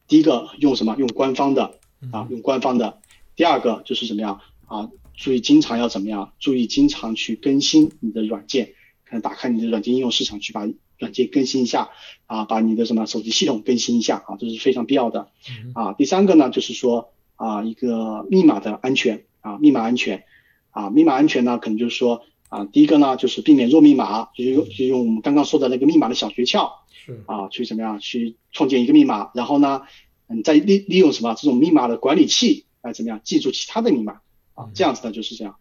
[0.07, 0.95] 第一个用什么？
[0.99, 1.79] 用官方的
[2.13, 3.01] 啊用官方的，
[3.35, 4.41] 第二个就是怎么样？
[4.67, 6.35] 啊注意经常要怎么样？
[6.39, 8.75] 注意经常去更新你的软件，
[9.09, 11.89] 可能打开你的软件应用市场去把软件更新一下
[12.27, 15.31] 啊，把你的什么手机系统更新一下啊，这是非常必要的
[15.75, 15.93] 啊。
[15.95, 20.25] 第三个呢，就是说啊，一个密码的安全啊，密码安全。
[20.71, 27.25] 啊，密码安全呢，可能就是说啊，第一个呢，就是避免弱密码，就是用就用我们刚刚说的那个密码的小诀窍是。
[27.25, 29.85] 啊，去怎么样去创建一个密码，然后呢，
[30.29, 34.21] 嗯，再利利用什么这种密码的管理器来怎么样记住其他的密码。
[34.53, 35.57] 啊，这样子呢就是这样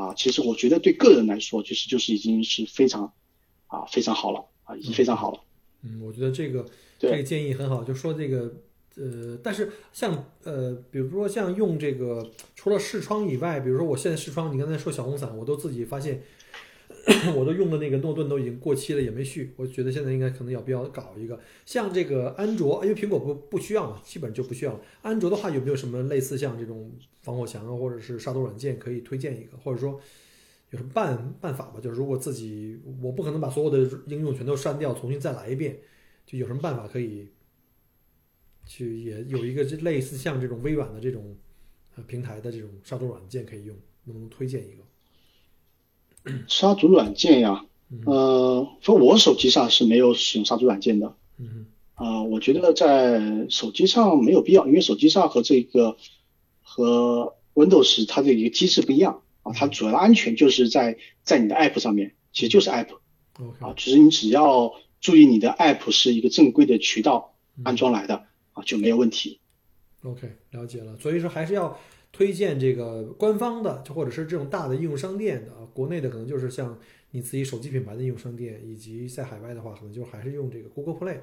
[0.00, 0.14] 啊。
[0.14, 3.12] 其实我觉得对个人来说，其实就是已经是非常
[3.66, 5.40] 啊非常好了啊，已经非常好了。
[5.82, 6.66] 嗯，我觉得这个
[6.98, 8.52] 这个建议很好，就说这个
[8.96, 16.22] 呃，但是像呃，比如说像用这个除了视窗以外，比如说我现在视窗，你刚才说小红伞，我都自己发现，
[17.36, 19.52] 我都用的那个诺顿都已经过期了，也没续。
[19.56, 24.80] 我觉得现在应该可能要必要搞一个，像这个安卓，因为苹果不不需要嘛，基本就不需要了。
[25.02, 30.00] 安卓的话，有没有什么类似像这种防火墙啊，或者是杀毒软件可以推荐一个，或者说？
[30.70, 31.78] 有什么办办法吧？
[31.80, 33.78] 就是如果自己我不可能把所有的
[34.08, 35.78] 应用全都删掉，重新再来一遍，
[36.26, 37.28] 就有什么办法可以
[38.66, 41.36] 去也有一个这类似像这种微软的这种
[41.94, 43.76] 呃平台的这种杀毒软件可以用，
[44.06, 44.78] 能不能推荐一个？
[46.48, 47.64] 杀毒软件呀，
[48.04, 51.14] 呃，说我手机上是没有使用杀毒软件的。
[51.38, 51.66] 嗯。
[51.94, 55.96] 啊、我觉得在手机上没有必要，因为手机上和这个
[56.62, 69.40] 和 Windows 它的一个机制不一样啊，它主要的安全就是在在你的 App 上面，其实就是 App，OK，啊，其实你只要注意你的 App 是一个正规的渠道安装来的啊，就没有问题。
[70.02, 70.98] OK，了解了。
[70.98, 71.78] 所以说还是要
[72.16, 75.68] 推荐这个官方的，就或者是这种大的应用商店的啊。
[75.74, 76.78] 国内的可能就是像
[77.10, 81.18] 你自己手机品牌的应用商店，以及在海外的话，可能就还是用这个 Google Play。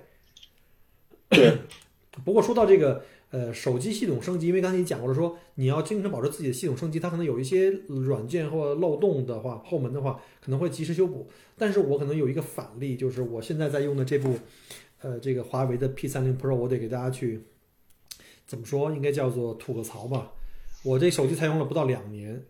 [1.30, 1.58] 对，
[2.24, 11.28] 不过说到这个呃手机系统升级，因为刚才你讲过了说，你要经常保持自己的系统升级，它可能有一些软件或漏洞的话，后门的话可能会及时修补。
[11.58, 14.38] 但是我可能有一个反例，就是我现在在用的这部
[15.02, 17.42] 呃这个华为的 P 三零 Pro，我得给大家去
[18.46, 20.34] 怎么说，应该叫做吐个槽吧。
[20.84, 22.46] 我这手机才用了不到两年，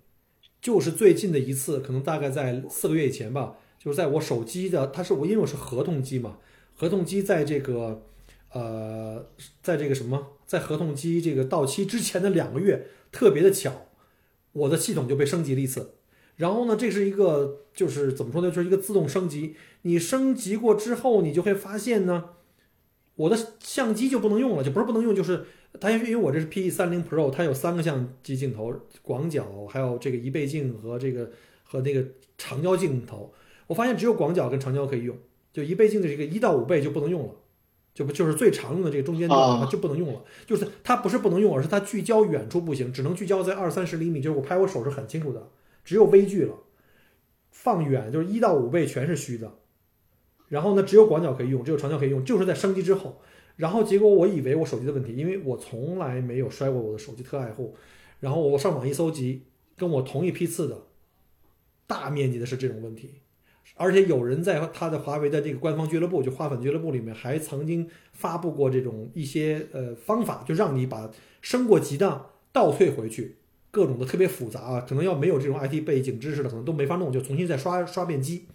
[0.61, 6.38] 就是最近的一次，可能大概在四个月以前吧，就是在我手机的，它是我因为我是合同机嘛，
[6.75, 8.03] 合同机在这个
[8.51, 9.27] 呃，
[9.61, 13.88] 在这个什么，在合同机这个到期之前的两个月，特别的巧，
[14.51, 15.95] 我的系统就被升级了一次。
[16.38, 19.55] 然后呢，这是一个就是怎么说呢，就是一个自动升级。
[19.84, 22.29] 你升级过之后，你就会发现呢，
[23.16, 25.45] 我的相机就不能用了，就不是不能用，就是
[25.80, 31.32] 它因为我这是 P E 三零 Pro，它有三个相机镜头，广角，还有这个一倍镜和这个
[31.64, 32.03] 和那个
[32.38, 33.34] 长焦镜头。
[33.68, 35.16] 我发现只有广角跟长焦可以用，
[35.51, 37.36] 就一倍镜的这个一到五倍就不能用了，
[37.93, 40.24] 就不就是最常用的这个中间段啊就不能用了。
[40.45, 45.49] 就是它不是不能用，而是它聚焦远处不行，只能聚焦在二三十厘米，就是我拍我手是很清楚的，
[45.86, 46.55] 只有微距了。
[47.51, 49.53] 放远就是一到五倍全是虚的，
[50.53, 53.19] 然后呢，只有广角可以用，只有长焦可以用，就是在升级之后。
[53.55, 57.75] 然后结果我以为我手机的问题，因为我从来没有摔过我的手机，特爱护。
[58.19, 59.41] 然后我上网一搜集，
[59.75, 60.83] 跟我同一批次的，
[61.87, 63.15] 大面积的是这种问题。
[63.75, 71.09] 而且有人在他的华为的这个官方俱乐部，就花粉俱乐部里面，还曾经发布过这种一些呃方法，就让你把
[71.41, 73.37] 升过级的倒退回去，
[73.71, 78.45] 各种的特别复杂啊，可能要没有这种 IT 背景知识的，可能都没法弄，就重新再刷刷遍机。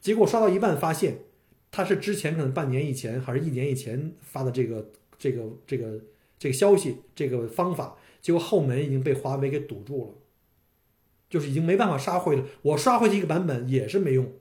[0.00, 1.18] 结果刷到一半发现，
[1.76, 6.00] 他是之前可能半年以前还是一年以前发的这个这个这个
[6.38, 10.14] 这个消息，这个方法，结果后门已经被华为给堵住了，
[11.28, 12.46] 就是已经没办法刷回了。
[12.62, 14.32] 我刷回去一个版本也是没用。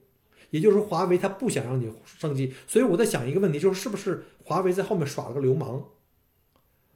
[0.51, 5.83] 也就是说，华为它不想让你升级，所以我在想一个问题，就是是不是华为在后面耍了个流氓？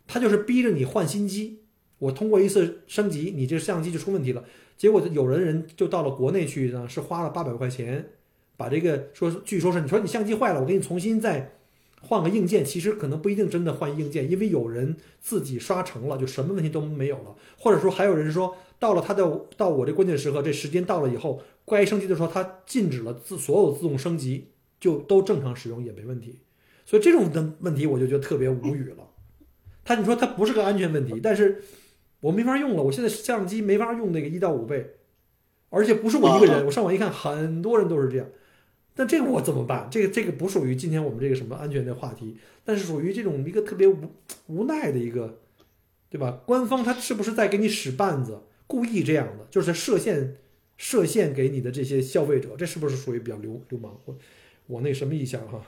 [0.08, 1.64] 他就是逼着你换新机，
[1.98, 4.46] 我通过一次升级，你这相机就出问题了。
[4.78, 8.12] 结果有人人就到了国内去呢，是花了八百块钱，
[8.60, 11.54] 把这个说，据说是你说你相机坏了，我给你重新再
[12.02, 21.42] 换个硬件，其实可能不一定真的换硬件，因为有人自己刷成了，就什么问题都没有了，或者说还有人说到了他的到我这关键时刻，这时间到了以后。
[21.72, 24.48] 该升级的时候，它禁止了自所有自动升级，
[24.80, 26.40] 就都正常使用也没问题。
[26.84, 29.08] 所以这种的问题我就觉得特别无语了。
[29.86, 31.62] 他你说它不是个安全问题，但是
[32.22, 32.82] 我没法用了。
[32.82, 34.96] 我现在相机没法用那个一到五倍，
[35.70, 38.26] 而且不是我一个人，我上网一看，很多人都是这样。
[39.00, 39.88] 但这个我怎么办？
[39.90, 42.36] 这个这个不属于今天我们这个什么安全的话题，
[42.66, 43.98] 但是属于这种一个特别无
[44.48, 45.40] 无奈的一个，
[46.10, 46.42] 对吧？
[46.46, 50.36] 官方他是不是在给你使绊子，故意这样的，就是设限。
[50.82, 54.00] 设限给你的这些消费者，这是不是属于比较流流氓？
[54.06, 54.16] 我
[54.68, 55.62] 我那什么一下哈，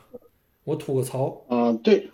[0.63, 1.43] 我吐个槽。
[1.49, 2.11] 啊、呃，对，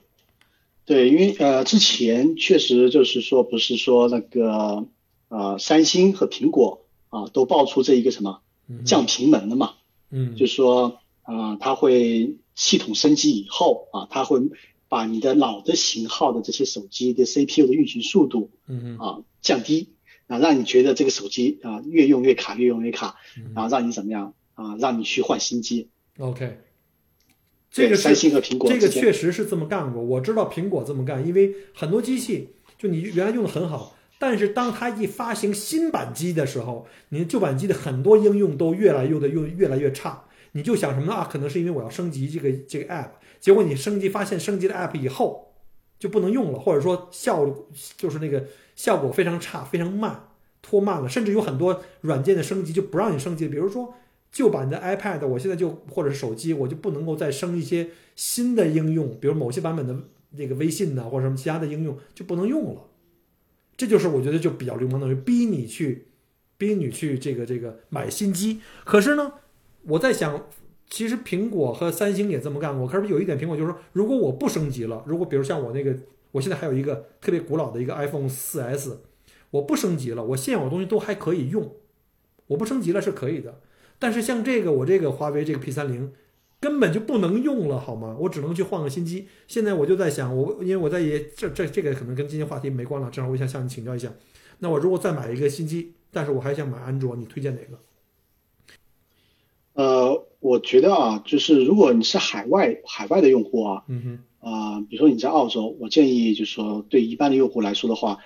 [0.84, 4.88] 对，因为呃，之前确实就是说，不是说那个
[5.30, 8.42] 呃，三星和苹果啊、都爆出这一个什么
[8.84, 9.76] 降频门了嘛？
[10.10, 10.56] 嗯，就是
[11.28, 14.40] 说啊、它会系统升级以后啊，它会
[14.88, 19.90] 把你的老的型号的这些手机的 CPU 的运行速度嗯啊降低。
[20.28, 23.16] 啊，让你觉得这个手机啊越用越卡，越用越卡，
[23.56, 24.76] 然后让你怎么样啊？
[24.78, 25.88] 让你去换新机。
[26.18, 26.58] OK，
[27.72, 30.04] 这个三星和苹果这个确实是这么干过。
[30.04, 40.26] 我知道苹果这么干，因为很多机器就你原来用的很好，但是当它一发行新版机的时候，你旧版机的很多应用都越来用的用越来越差。
[40.58, 41.30] 你就想什么呢啊？
[41.32, 45.54] 可能是因为我要升级这个这个 app，结果你升级发现升级了 app 以后
[45.98, 47.50] 就不能用了，或者说效
[47.96, 48.46] 就是那个。
[48.78, 50.30] 效果非常差，非常慢，
[50.62, 53.48] 拖慢了，甚至有很多软件的升级就不让你升级。
[53.48, 53.92] 比如说
[54.32, 59.98] 旧版的 iPad，我现在就或者是手机，我就不能够再升一些新的应用，比如某些版本的
[60.34, 62.84] 那个微信呐、或者什么其他的应用就不能用了。
[63.76, 66.10] 这就是我觉得就比较流氓的，逼你去，
[66.60, 68.62] 逼你去这个这个买新机。
[68.86, 69.34] 可是呢，
[69.88, 70.48] 我在想，
[70.90, 72.88] 其实苹果和三星也这么干过。
[72.88, 75.98] 可是有一点，苹果就是说，如果我不升级了，如果比如像我那个。
[76.34, 78.98] 我现在还有一个特别古老的一个 iPhone 4S，
[79.50, 81.72] 我不升级了，我现有的东西都还可以用，
[82.48, 83.62] 我不升级了是可以的。
[83.98, 86.10] 但是像这个我这个华为这个 P 3 0
[86.60, 88.16] 根本就不能用了，好吗？
[88.20, 89.30] 我只能去换个新机。
[89.48, 94.12] 现在我就在想，我因为我在也这这这个可能跟今天话题没关了，正好我想向你请教一下。
[94.60, 97.80] 那我如果再买一个新机，但是我还想买安卓，你推荐哪个？
[99.78, 104.20] 呃，我觉得啊，就是如果你是海外海外的用户啊，嗯哼。
[104.40, 108.22] 啊、呃，比如说你在澳洲，我建议就是说，对一般的用户来说的话，啊、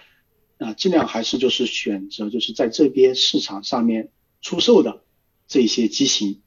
[0.67, 5.01] 呃，尽量还是就是选择就是在这边市场上面出售的
[5.47, 6.41] 这些机型，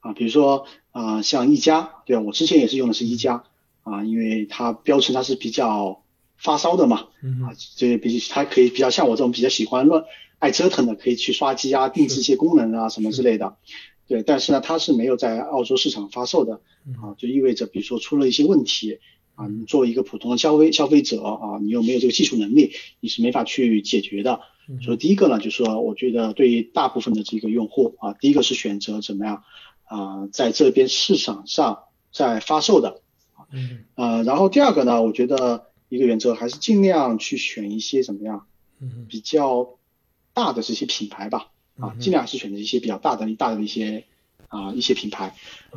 [0.00, 2.22] 啊，比如说啊、呃，像一加，对吧？
[2.22, 3.44] 我之前也是用的是一加，
[3.82, 6.04] 啊，因为它标称它是比较
[6.38, 7.08] 发烧的嘛，
[7.44, 10.04] 啊，这比它可以比较像我这种比较喜欢乱
[10.38, 13.56] 爱折腾的，可以去刷机啊、定制一些功能啊什么之类的。
[14.08, 16.54] 对，但是呢，它是没有在澳洲市场发售的，
[17.00, 18.98] 啊，就意味着比如说出了一些问题，
[19.34, 24.40] 啊，你作为一个普通的消费消费者啊，你又没有这个技术能力，你是没法去解决的。
[24.82, 29.42] 所以第一个呢，就是说，我觉得对于大部分的这个用户啊，第一个是选择怎么样
[29.84, 33.02] 啊，在这边市场上在发售的，
[33.52, 38.46] 嗯，呃，然后第二个呢，我觉得一个原则还是尽量去选一些怎么样，
[38.80, 39.78] 嗯比较
[40.34, 41.48] 大的这些品牌吧。
[41.80, 44.04] 啊，尽量还是选择一些比较大的、大的一些
[44.48, 45.34] 啊一些品牌，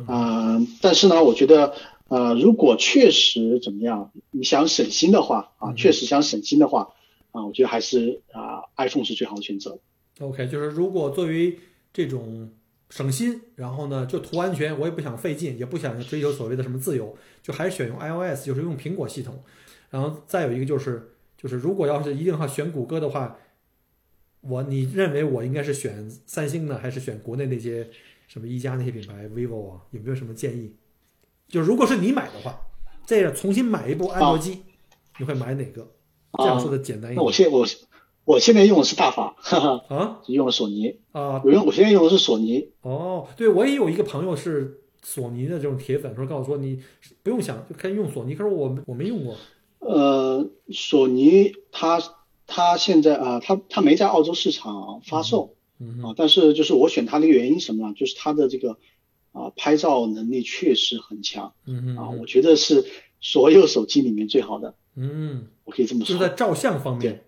[0.08, 1.74] 嗯，但是呢，我觉得
[2.08, 6.92] 呃，如果确实怎么样，你想省心的话啊，确实想省心的话
[7.30, 9.78] 啊，我觉得还是啊，iPhone 是最好的选择。
[10.20, 11.58] OK，就是如果作为
[11.92, 12.50] 这种
[12.90, 19.42] 省心，然后呢就图安全，我也不想费劲，也不想追求所谓的什么自由，就还是选用 iOS，就是用苹果系统。
[19.90, 23.38] 然后再有一个就是，就是如果要是一定要选谷歌的话，
[24.42, 27.88] 我你认为我应该是选三星呢，还是选国内那些
[28.28, 29.80] 什么一加那些品牌，vivo 啊？
[29.92, 30.74] 有没有什么建议？
[31.48, 32.60] 就如果是你买的话，
[33.06, 34.62] 这样重新买一部安卓机，
[35.18, 35.86] 你会买哪个？
[36.38, 37.16] 这样说的简单一点。
[37.16, 37.66] 那我现我
[38.24, 42.70] 我现在用的是大法，哈哈啊，用的索尼啊，我用我现在用的是索尼。
[42.80, 46.82] 哦，对，我也有一个朋友是索尼的这种铁粉，说告诉说你
[47.22, 49.36] 不用想就可以用索尼，可是我我没用过。
[49.80, 52.00] 呃，索尼它
[52.46, 55.54] 它现在啊，它它没在澳洲市场发售。
[56.04, 57.94] 啊，但是就是我选它的原因什么呢？
[57.94, 58.78] 就是它的这个
[59.32, 62.84] 啊拍照能力确实很强，嗯啊，我觉得是
[63.20, 67.24] 所有手机里面最好的，嗯，我可以这么说，就是在照相方面，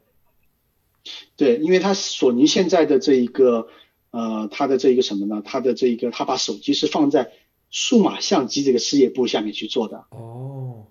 [1.37, 3.67] 对，因为它索尼现在的这一个
[4.13, 5.43] 呃，它的这一个什么呢？
[5.45, 7.33] 它的这一个它把手机是放在
[7.71, 10.87] 数码相机这个事业部下面去做的，哦。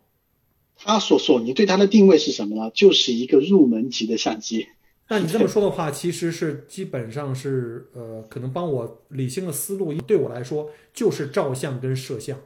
[0.84, 2.72] 它索索尼对它的定位是什么呢？
[2.74, 4.68] 就是一个入门级的相机。
[5.10, 9.94] 那你这么说的话，其实是基本上是呃，可能帮我理清了思路。
[9.94, 12.40] 对我来说，就是照相跟摄像。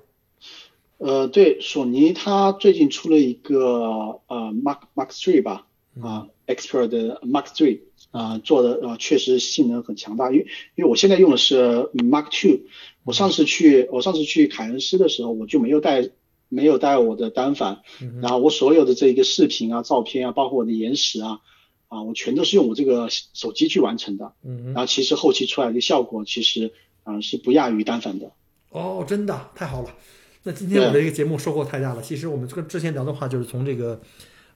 [0.97, 5.67] 呃，对，索尼它最近出了一个呃 Mark Mark Three 吧，
[6.01, 7.81] 啊，Expert 的 Mark Three
[8.11, 10.31] 啊，做的呃确实性能很强大。
[10.31, 12.61] 因为因为我现在用的是 Mark Two，
[13.03, 16.09] 我上次去我上次去凯恩斯的时候，我就没有带。
[16.49, 17.81] 没有带我的单反，
[18.21, 21.39] 然后我所有的这一个视频啊、照片啊，包括我的延时啊，
[21.87, 24.33] 啊，我全都是用我这个手机去完成的。
[24.43, 26.71] 嗯，然后其实后期出来的效果其实
[27.03, 28.31] 啊是不亚于单反的。
[28.69, 29.95] 哦，真的太好了！
[30.43, 32.01] 那今天我的一个节目收获太大了。
[32.01, 33.99] 其实我们这个之前聊的话，就是从这个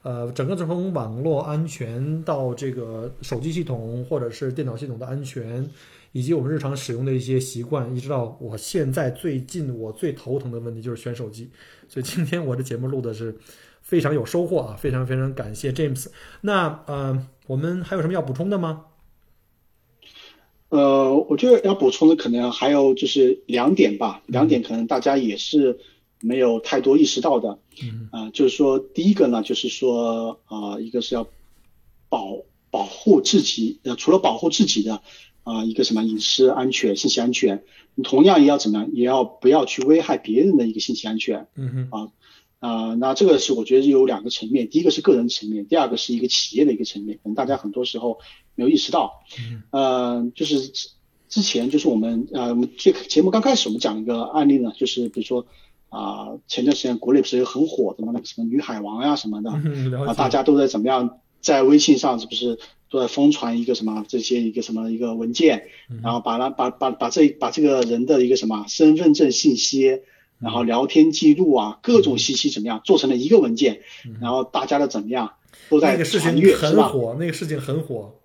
[0.04, 5.70] 呃整个从网络安全到这个手机系统或者是电脑系统的安全。
[6.14, 11.50] 以及我们日常使用的一些习惯，一直到我现在最近我最头疼的问题就是选手机，
[11.88, 13.34] 所以今天我的节目录的是
[13.82, 16.08] 非常有收获啊，非常非常感谢 James。
[16.42, 18.88] 那呃，我们还有什么要补充的吗？
[20.68, 25.80] 呃，我觉得要补充的可能还有就是两点吧，两点可能大家也是
[26.22, 27.60] 没有太多意识到的。
[27.84, 31.28] 嗯啊，就是说第一个呢，就是说啊，一个是要
[32.10, 32.38] 保
[32.70, 35.02] 保护自己，呃，除了保护自己的。
[35.44, 37.64] 啊，一个什么隐私安全、信息安全，
[37.96, 41.48] 你同样也要怎么样，也要不要去危害别人的一个信息安全。
[41.56, 41.90] 嗯哼。
[41.90, 42.12] 啊
[42.60, 47.18] 啊，那这个是我觉得有两个层面，第一个是个人层面，第二个是一个企业的一个层面。
[47.18, 48.20] 可能大家很多时候
[48.54, 49.24] 没有意识到。
[49.40, 49.64] 嗯。
[49.72, 50.72] 呃，就是
[51.28, 55.48] 之前就是我们呃，我们这节目刚开始我们讲一个案例呢，就是比如说
[55.92, 59.52] 啊，前段时间国内不是有很火的嘛，那个什么女海王呀什么的，
[60.08, 62.58] 啊，大家都在怎么样在微信上是不是？
[62.92, 65.70] 都在疯传一个什么这些一个什么一个文件，
[66.04, 70.02] 然后把它把把把这把这个人的一个什么身份证信息，
[70.40, 73.80] 然后聊天记录啊各种信息怎么样做成了一个文件，
[74.20, 75.36] 然后大家的怎么样
[75.70, 76.90] 都在传阅是吧？
[76.90, 78.20] 火，那个事情很火。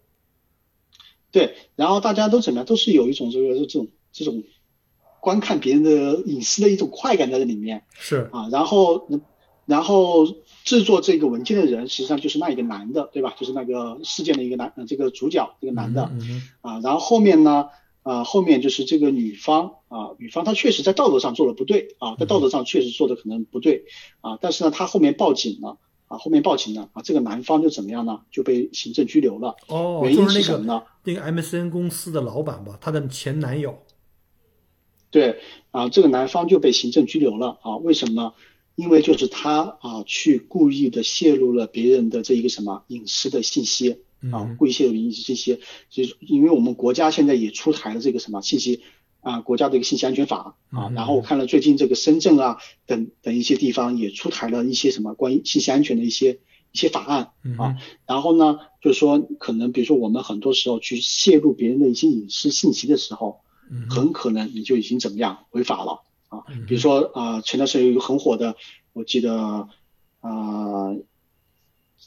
[1.31, 4.43] 对，然后大家都怎么样，都是有一种这个这种这种
[5.27, 5.91] 观看别人的
[6.25, 7.83] 隐私的一种快感在这里面。
[7.99, 9.09] 是啊，然后
[9.67, 10.27] 然后。
[10.67, 13.37] 制作这个文件的人实际上就是那一个男的，对吧？
[13.39, 16.11] 就是那个事件的一个男，这个主角，这个男的
[16.61, 16.81] 啊。
[16.83, 17.67] 然后后面呢，
[18.03, 23.85] 啊，后面就是这个女方啊，女方她确实在道德上做的不对啊，在道德上确实做的可能不对
[24.23, 24.37] 啊。
[24.41, 25.79] 但是呢，她后面报警了
[26.09, 28.23] 啊，后面报警了啊，这个男方就怎么样呢？
[28.33, 29.55] 就被行政拘留了。
[29.69, 30.83] 哦，原因是什么呢？
[31.05, 33.79] 那个 MCN 公司的老板吧，他的前男友。
[35.17, 35.39] 对
[35.71, 37.79] 啊，这个男方就被行政拘留了啊？
[37.79, 38.33] 为什么呢？
[38.75, 45.61] 因为就是他啊，去故意的泄露了别人的这一个什么隐私的信息啊，故意泄露隐私信息。
[45.89, 48.83] 就因为我们国家现在也出台了这个什么信息
[49.23, 50.91] 啊，国家的一个信息安全法啊。
[50.95, 56.41] 然后我看了最近这个深圳啊等等一些地方也出台了一些什么关于信息安全的一些
[56.73, 57.77] 一些法案啊。
[58.07, 63.41] 然后呢，就是说可能比如说我们很多时候去泄露别人的一些隐私信息的时候，
[63.91, 66.03] 很可能你就已经怎么样违法了。
[66.29, 68.57] 啊，比如说啊，前段时间有一个很火的，
[68.93, 69.69] 我记得
[70.21, 70.97] 啊，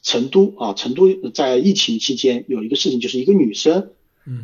[0.04, 3.92] 成都啊，成都在疫情期间有一个事情，就是一个女生，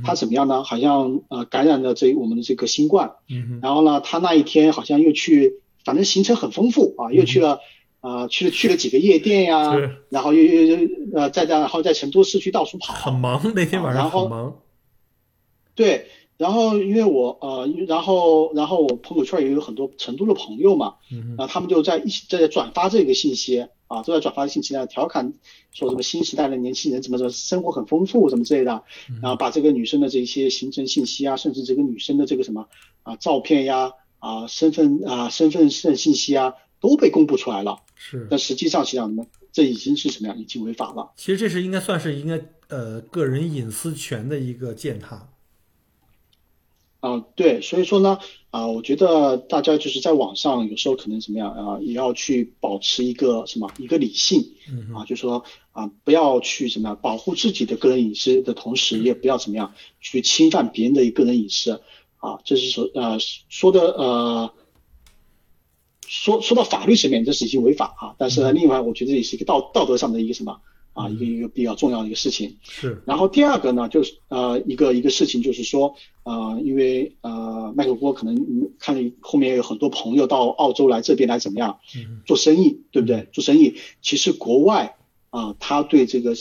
[0.06, 0.64] 她怎么样呢？
[0.64, 3.16] 好像呃感染了这我们的这个新冠，
[3.62, 7.60] 然后呢，她那一天好像又去，反正行程很丰富啊，又去了
[8.00, 9.74] 啊，去了去了几个夜店呀，
[10.10, 14.62] 然后又又又呃在在然后在成都市区到处跑，很忙那天晚上很忙。
[15.76, 25.34] 对，然后因为我呃，然后然后我朋友圈也有很多成都的朋友嘛，嗯然后他们就在一起在转发这个信息啊，都在转发信息呢，调侃
[25.72, 28.84] 说什么新时代的年轻人怎么怎么生活很丰富什么之类的，
[29.22, 32.68] 然后把这个女生的这些行程信息啊，甚至这个女生的这个什么
[33.04, 41.12] 啊照片呀啊身份啊身份证信息啊都被公布出来了，是，但实际上实际上呢，这已经是什么呀，已经违法了。
[41.16, 45.30] 其实这是应该算是应该呃个人隐私权的一个践踏。
[47.06, 48.18] 啊，对，所以说呢，
[48.50, 61.82] 啊，我觉得大家就是在网上有时候可能怎么样啊，也要去保持一个什么一个理性，嗯啊，就说啊，不要去什么样保护自己的个人隐私的同时，也不要怎么样去侵犯别人的一个人隐私，
[62.18, 63.18] 啊，这是说呃
[63.50, 64.52] 说的呃。
[66.08, 70.62] 说说到法律层面，这是已经违法啊，但是呢，另外我觉得也是一个道道德上的一个什么
[70.96, 72.58] 啊，一个一个比较重要的一个事情。
[72.64, 75.94] 是，然后第二个呢，就是呃一个一个事情，就是说
[76.24, 82.22] 呃，因为呃麦克波可能你看后面有很多朋友到澳洲来这边来怎么样嗯。
[82.26, 83.28] 做生意，对不对？
[83.34, 83.76] 做生意。
[84.02, 84.96] 其实国外
[85.30, 86.34] 啊、他对这个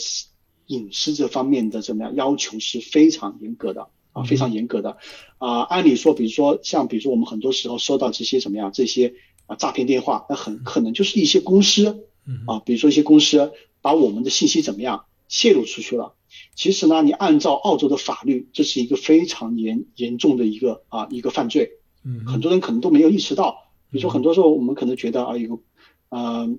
[0.67, 4.95] 隐私这方面的怎么样要求是非常严格的啊，非常严格的。
[5.37, 5.63] 啊。
[5.63, 9.15] 按理说，比如说像比如说我们很多时候收到这些怎么样这些
[9.47, 12.43] 啊诈骗电话，那很可能就是一些公司嗯。
[12.47, 13.51] 啊，比如说一些公司
[13.85, 16.15] 把我们的信息怎么样泄露出去了。
[16.55, 23.69] 其实呢，你按照澳洲的法律，这是一个非常严严重的一个啊一个犯罪，嗯很多人可能都没有意识到。
[23.91, 25.61] 比如说很多时候我们可能觉得啊有
[26.09, 26.49] 呃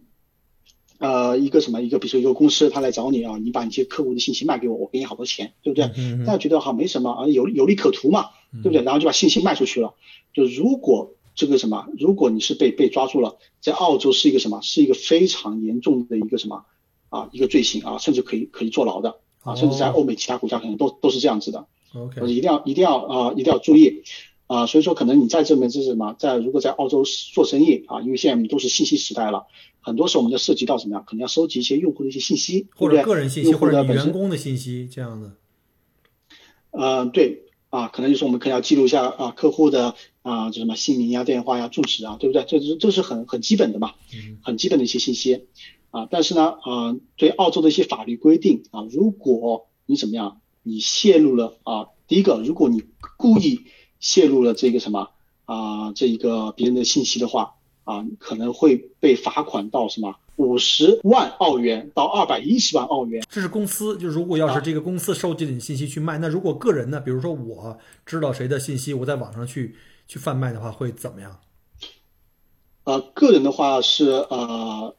[0.99, 5.91] 呃一个什么一个比如说一个公司他来找你啊，你把你这些客户的信息卖给我，我给你好多钱，对不对？
[5.99, 8.31] 嗯大家觉得好没什么啊，有有利可图嘛，
[8.63, 8.83] 对不对？
[8.83, 9.95] 然后就把信息卖出去了。
[10.33, 16.65] 就如果这个什么，如果你是被被抓住了，在澳洲是一个什么，是一个非常严重的一个什么
[17.09, 21.67] 啊一个罪行啊，甚至可以可以坐牢的啊，甚至在欧美其他国家可能都都是这样子的。
[21.95, 24.03] OK，呃一定要一定要啊、一定要注意
[24.49, 27.03] 啊、所以说可能你在这边就是什么，在如果在澳洲
[27.33, 29.47] 做生意啊，因为现在都是信息时代了，
[29.81, 31.05] 很多时候我们就涉及到什么呀？
[31.05, 35.33] 可能要收集一些用户的一些信息，或者个人信息，或者员工的信息这样的。
[36.71, 42.45] 呃，对啊，可能就是我们可能要记录一下啊客户的啊这什么姓名呀、电话呀、住址啊，对不对？
[42.47, 45.47] 这这这是很很基本的嘛，嗯很基本的一些信息
[45.91, 46.09] 啊。
[46.11, 52.85] 但是呢，啊，对澳洲的一些法律规定啊，如果你怎么样，你泄露了啊，第一个，如果你
[53.17, 53.67] 故意
[54.01, 55.11] 泄露了这个什么
[55.45, 57.55] 啊这一个别人的信息的话
[57.85, 63.25] 啊，可能会被罚款到什么五十万澳元到二百一十万澳元。
[63.31, 69.77] 这是公司，就如果要是这个公司收集了你信息去卖，那如果个人呢，比如说我知道谁的信息，我在网上去
[70.07, 71.39] 去贩卖的话，会怎么样？
[72.85, 74.95] 呃，个人的话是呃，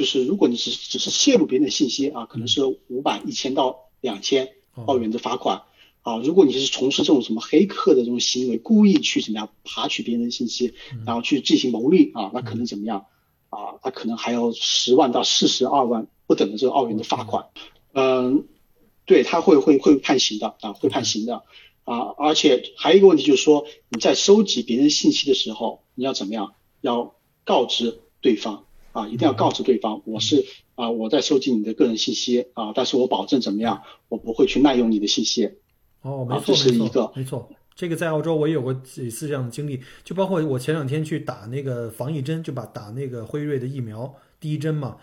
[0.00, 4.54] 就是如果你只只是泄露别人的信息啊，可能是五百、一千到两千
[4.86, 5.64] 澳元的罚款。
[6.00, 10.72] 啊，如果你是从事这种什么黑客的这种行为，故意去怎么样爬取别人的信息，
[11.04, 13.04] 然后去进行牟利啊，那可能怎么样
[13.50, 13.76] 啊？
[13.84, 17.48] 那可能还有十万到四十二万不等的这个澳元的罚款。
[17.92, 18.46] 嗯，
[19.04, 21.42] 对，他会会会判刑的啊，会判刑的
[21.84, 21.98] 啊。
[22.16, 26.54] 而且还有一个问题就是说，你在收集别人信息的时候，你要怎么样？
[26.80, 27.14] 要
[27.44, 30.44] 告知对方啊，一定要告知对方，我是
[30.74, 35.50] 啊我在收集你的个人信息啊，但是我保证怎么样，我不会去滥用你的信息。
[36.02, 37.50] 哦，啊没错，没错这是一个，没错。
[37.76, 44.96] 这个在澳洲我也有过几次这样的经历，就包括我前两天去打那个防疫针，就把打那个辉瑞的疫苗第一针嘛，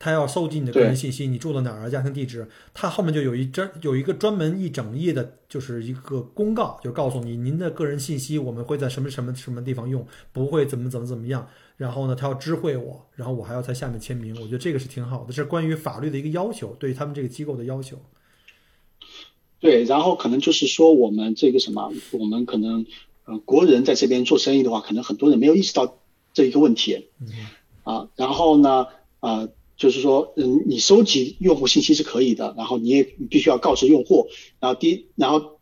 [0.00, 11.46] 他要收集你的个人信息，你住到哪儿啊，家庭地址，他后面就有一针有一个专门一整页的，就是一个公告，就告诉你您的个人信息我们会在什么什么什么地方用，不会怎么怎么怎么样。
[11.76, 17.98] 然后呢，他要知会我，然后我还要在下面签名，我觉得这个是挺好的，这是关于法律的一个要求，对于他们这个机构的要求。
[19.58, 22.86] 对，然后可能就是说我们这个什么，我们可能
[23.24, 25.98] 呃国人在这边做生意的话，可能很多人没有意识到
[26.32, 27.26] 这一个问题嗯
[27.82, 28.08] 啊。
[28.14, 28.86] 然后呢，
[29.20, 34.28] 啊，就是说，嗯，你收集用户信息是可以的，然后你也你必须要告知用户。
[34.60, 35.58] 然后第然后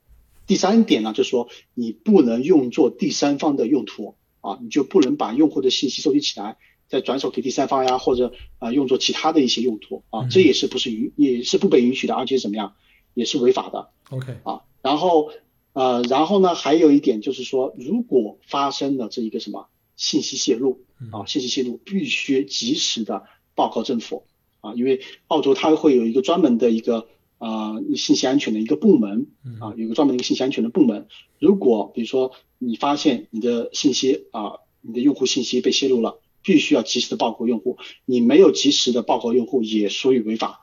[0.47, 6.59] 第三点呢，就是说你不能用作第三方的用途啊，你就不能把用户的信息收集起来。
[6.89, 12.74] 再转手给第三方呀，或者啊、用作其他的一些用途啊，这也是不是允也是不被允许的，而且怎么样
[13.14, 13.89] 也是违法的。
[14.10, 15.31] OK，啊，然后
[15.73, 23.23] 呃，然后呢，还有一点就是说，如果发生了这一个什么信息泄露啊，信息泄露必须及时的
[23.55, 24.24] 报告政府
[24.60, 27.09] 啊，因为澳洲它会有一个专门的一个
[27.39, 29.28] 啊、信息安全的一个部门
[29.60, 31.09] 啊，有一个专门的一个信息安全的部门。
[31.39, 32.32] 如果比如说
[32.65, 40.61] 你发现你的信息啊，你的用户信息被泄露了，必须要及时的报告用户，你没有及时的报告用户也属于违法。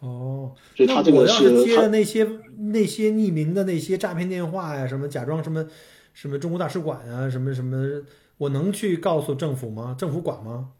[0.00, 2.26] 哦，所以他这个是接他的那些
[2.72, 5.66] 那些匿名的那些诈骗电话呀，什么假装什么
[6.14, 8.02] 什么中国大使馆啊，什么什么，
[8.38, 9.94] 我能去告诉政府吗？
[9.98, 10.70] 政府管吗？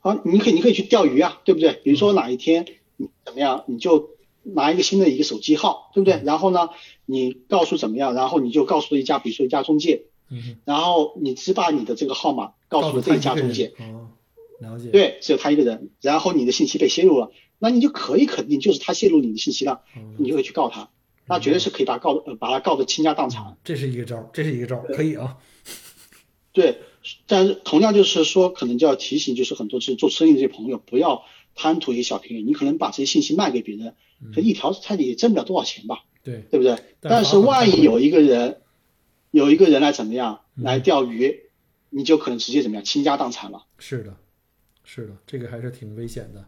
[0.00, 1.80] 啊，你可以你可以去钓鱼啊，对不对？
[1.84, 2.66] 比如说哪一天
[2.96, 4.10] 你怎么样，你就
[4.54, 6.20] 拿一个新的一个手机号，对不对？
[6.24, 6.70] 然后呢，
[7.06, 14.08] 你告诉怎么样，然后你就告诉一家，比如说一家中介，嗯，然后你只把你的这个号码告诉了这一家中介，哦，
[14.60, 14.90] 了解。
[14.90, 20.90] 对，只有他一个人，然后你的信息被泄露了，那你就可以肯定就是他泄露你的信息了，哦你就会去告他，
[21.26, 23.56] 那绝对是可以把他告的，呃，把他告的倾家荡产。
[23.64, 25.36] 这是一个招儿，这是一个招儿，可以啊。
[26.52, 26.78] 对，
[27.26, 32.42] 但是同样就是说，可能就要提醒，就是很多是做生意的这些朋友，不要贪图一些小便宜。
[32.42, 33.94] 你可能把这些信息卖给别人，
[34.34, 36.76] 这一条他也挣不了多少钱吧，对，对不对？
[37.00, 38.60] 但但是万一有一个人，
[39.30, 41.42] 有一个人来怎么样嗯来钓鱼，
[41.90, 43.64] 你就可能直接怎么样倾家荡产了。
[43.78, 44.16] 是的，
[44.84, 46.44] 是的，这个还是挺危险的。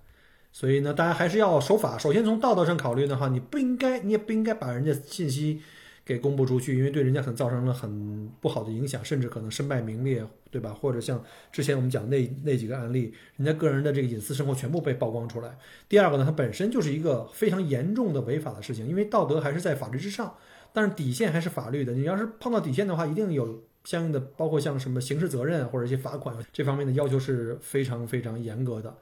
[0.52, 1.96] 所以呢，大家还是要守法。
[1.96, 5.62] 首先从道德上考虑的话，你不应该，你也不应该把人家信息
[6.10, 10.74] 给公布出去，因为对人家可能造成了很不好的影响，甚至可能身败名裂，对吧？
[10.74, 11.22] 或者像
[11.52, 15.56] 之前我们讲那那几个案例，人家个人的这个隐私生活全部被曝光出来。
[15.88, 20.34] 第二个呢，它本身就是一个非常严重的违法的事情，因为道德还是在法律之上，
[20.72, 21.92] 但是底线还是法律的。
[21.92, 28.92] 你要是碰到底线的话，一定有相应的，包括像什么刑事责任或者一些罚款这方面的要求是非常非常严格的。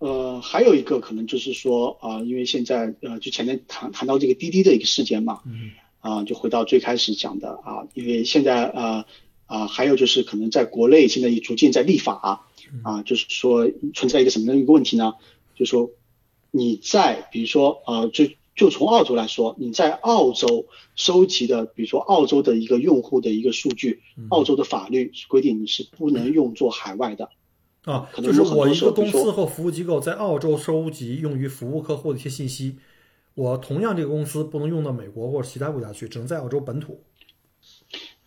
[0.00, 5.70] 呃，还有一个可能就是说啊、因为现在呃，就前面谈谈到这个滴滴的一个事件嘛，嗯
[6.08, 9.04] 啊、就回到最开始讲的啊，因为现在呃
[9.46, 12.46] 啊、还有就是可能在国内现在也逐渐在立法
[12.82, 15.14] 啊，就是说存在一个什么样的一个问题呢？
[15.54, 15.90] 就是说
[16.50, 20.66] 你在比如说啊，就就从澳洲来说，你在澳洲
[20.96, 27.30] 收集的，比如说澳洲的一个用户的一个数据，澳洲的法律规定你是不能用作海外的。
[27.84, 32.76] 啊，可就是能我一个公司或服务机构在澳洲收集用于服务客户的一些信息，
[33.38, 37.04] 我同样这个公司不能用到美国或者其他国家去，只能在澳洲本土。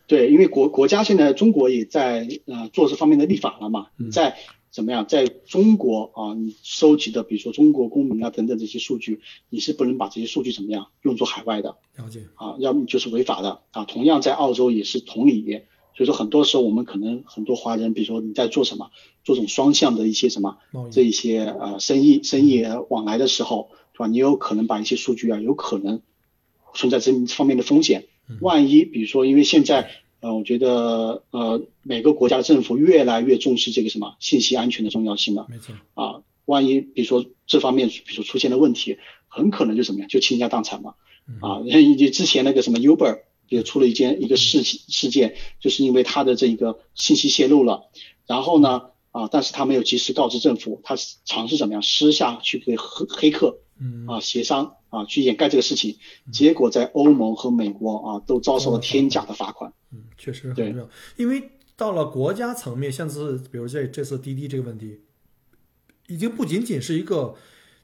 [0.08, 4.38] 对，因为国国家现在中国也在呃做这方面的立法了嘛，嗯在
[4.70, 9.20] 怎么样，在中国啊，你收集的比如说中国公民啊等等这些数据，
[9.50, 13.84] 你是不能把这些数据怎么样用作海外的了解，啊，要么就是违法的啊。
[13.84, 15.44] 同样在澳洲也是同理，
[15.94, 18.92] 所以说很多时候我们可能很多华人，比如说你在做什么，
[19.26, 20.58] 做这种双向的一些什么
[20.90, 24.08] 这一些呃生意生意往来的时候，是吧？
[24.08, 26.02] 你有可能把一些数据啊，有可能
[26.74, 28.08] 存在这方面的风险。
[28.40, 29.92] 万一比如说，因为现在
[30.22, 36.22] 呃，我觉得呃每个国家的政府越来越重视这个什么信息安全的重要性了没错，啊。
[36.46, 38.98] 万一比如说这方面比如说出现了问题，
[39.28, 40.96] 很可能就怎么样，就倾家荡产嘛。
[41.40, 47.90] 啊，以及之前那个什么 Uber 也出了一件一个事情事件，就是因为它的这个信息泄露了，
[48.26, 50.96] 然后呢啊，但是他没有及时告知政府，他
[51.26, 53.71] 尝试怎么样私下去给黑黑客嗯
[54.08, 55.98] 啊协商啊去掩盖这个事情，
[56.32, 59.74] 结果在欧盟和美国啊都遭受了天价的罚款。
[59.92, 60.90] 嗯，确实很对重要。
[61.18, 65.02] 因为到了国家层面，像是比如这这次滴滴这个问题，
[66.08, 67.36] 已经不仅仅是一个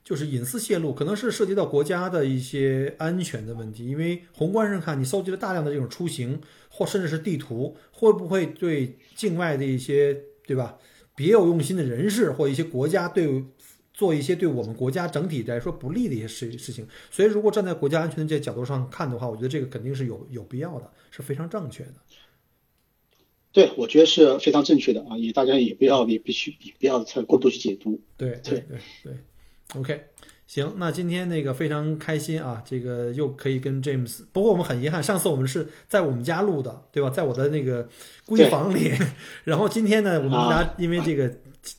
[0.03, 3.87] 就是隐私泄露，可能是涉及到国家的一些安全的问题。
[3.87, 10.15] 因为宏观上看，你搜集了大量的这种出行或甚至是地图，会不会对境外的一些
[10.45, 10.77] 对吧
[11.15, 13.43] 别有用心的人士或一些国家对
[13.97, 16.87] 做一些对我们国家整体来说不利的一些事事情？
[17.09, 21.93] 所以，如果站在国家安全的这角度上看的话，我觉得这个肯定是有有必要的，是非常正确的。
[23.51, 27.99] 对，我觉得是非常正确的啊，也大家也不要也必须也不要太过度去解读。
[28.15, 29.13] 对对对对
[29.73, 30.03] ，OK，
[30.45, 37.09] 行，那今天那个非常开心啊，这个又可以跟 James，不过我们很遗憾，上次我们是在我们家录的，对吧？
[37.09, 37.89] 在我的那个
[38.27, 38.91] 闺房里，
[39.45, 41.27] 然后今天呢，我们家因为这个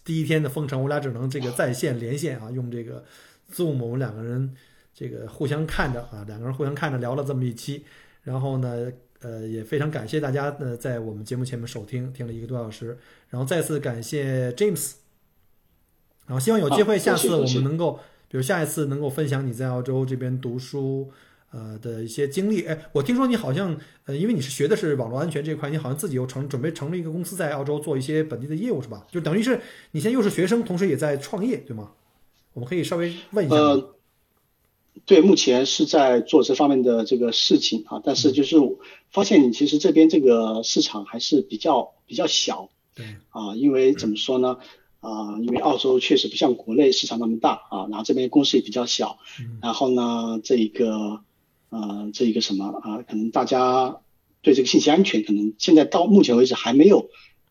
[0.04, 3.04] 第一天的封城，我俩只能这个在线连线啊， 用这个
[3.52, 4.54] Zoom，我们两个人
[4.94, 7.84] 这个互相看着啊，两个人互相看着聊了这么一期，
[8.22, 8.92] 然后呢。
[9.20, 12.96] 呃，也非常感谢大家呢在我们节目前面收听，听了一个多小时，
[13.30, 14.92] 然后再次感谢 James，
[16.26, 17.98] 然后希望有机会下次我们能够，
[18.28, 21.10] 比如下一次能够分享你在澳洲这边读书
[21.50, 22.62] 呃的一些经历。
[22.62, 23.76] 哎，我听说你好像
[24.06, 29.06] 呃，因为你是学的是网络安全这块，你好像自己又成准备成立一个公司在澳洲做一些本地的业务是吧？
[29.10, 29.60] 就等于是
[29.92, 31.90] 你现在又是学生，同时也在创业，对吗？
[32.52, 33.54] 我们可以稍微问一下。
[33.54, 33.94] 呃
[35.06, 38.56] 对，目前是在做这方面的这个事情啊，但是就是
[39.10, 44.58] 发现你其实这边这个市场还是比较比较小，对啊，因为怎么说呢？
[45.00, 49.18] 啊，因为澳洲确实不像国内市场那么大啊，然后这边公司也比较小，
[49.62, 51.20] 然后呢，这一个
[51.70, 53.98] 呃，这一个什么啊，可能大家
[54.42, 57.10] 对这个信息安全可能现在到目前为止还没有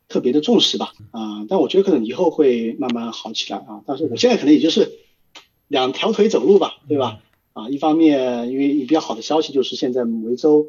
[0.10, 5.00] 特别的重视吧，啊，但我觉得可能以后会慢慢好起来啊，但是我现在可能也就是。
[5.70, 7.20] 两条腿走路吧，对吧？
[7.52, 10.66] 啊，一方面因为比较好的消息就是现在维州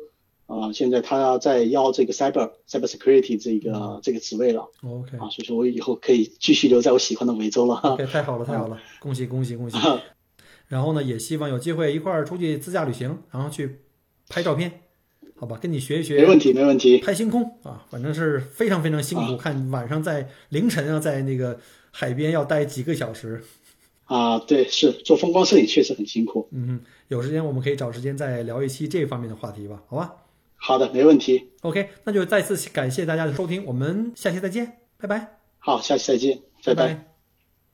[0.47, 7.77] 啊，现在他在要这个 cyber cyber security 这个这个职位了 OK 啊，所以说我以后可以继续留在我喜欢的维州了。
[7.77, 9.77] OK，太好了，太好了，恭喜恭喜恭喜！
[10.69, 13.81] 然后呢，也希望有机会一块儿出去自驾旅行，然后去
[14.29, 14.81] 拍照片，
[15.35, 15.59] 好吧？
[15.61, 16.99] 跟你学一学没问题，没问题。
[16.99, 19.37] 拍星空啊，反正是非常非常辛苦。
[19.37, 21.59] 看晚上在凌晨啊，在那个
[21.91, 23.43] 海边要待几个小时。
[24.05, 26.49] 啊，对，是做风光摄影确实很辛苦。
[26.53, 30.15] 嗯，有时间我们可以找时间再聊一期这方面的话题吧，好吧
[30.57, 31.51] 好的，没问题。
[31.61, 37.18] ？OK，那就再次感谢大家的收听，我们下期再见，拜拜，好，下期再见，拜拜。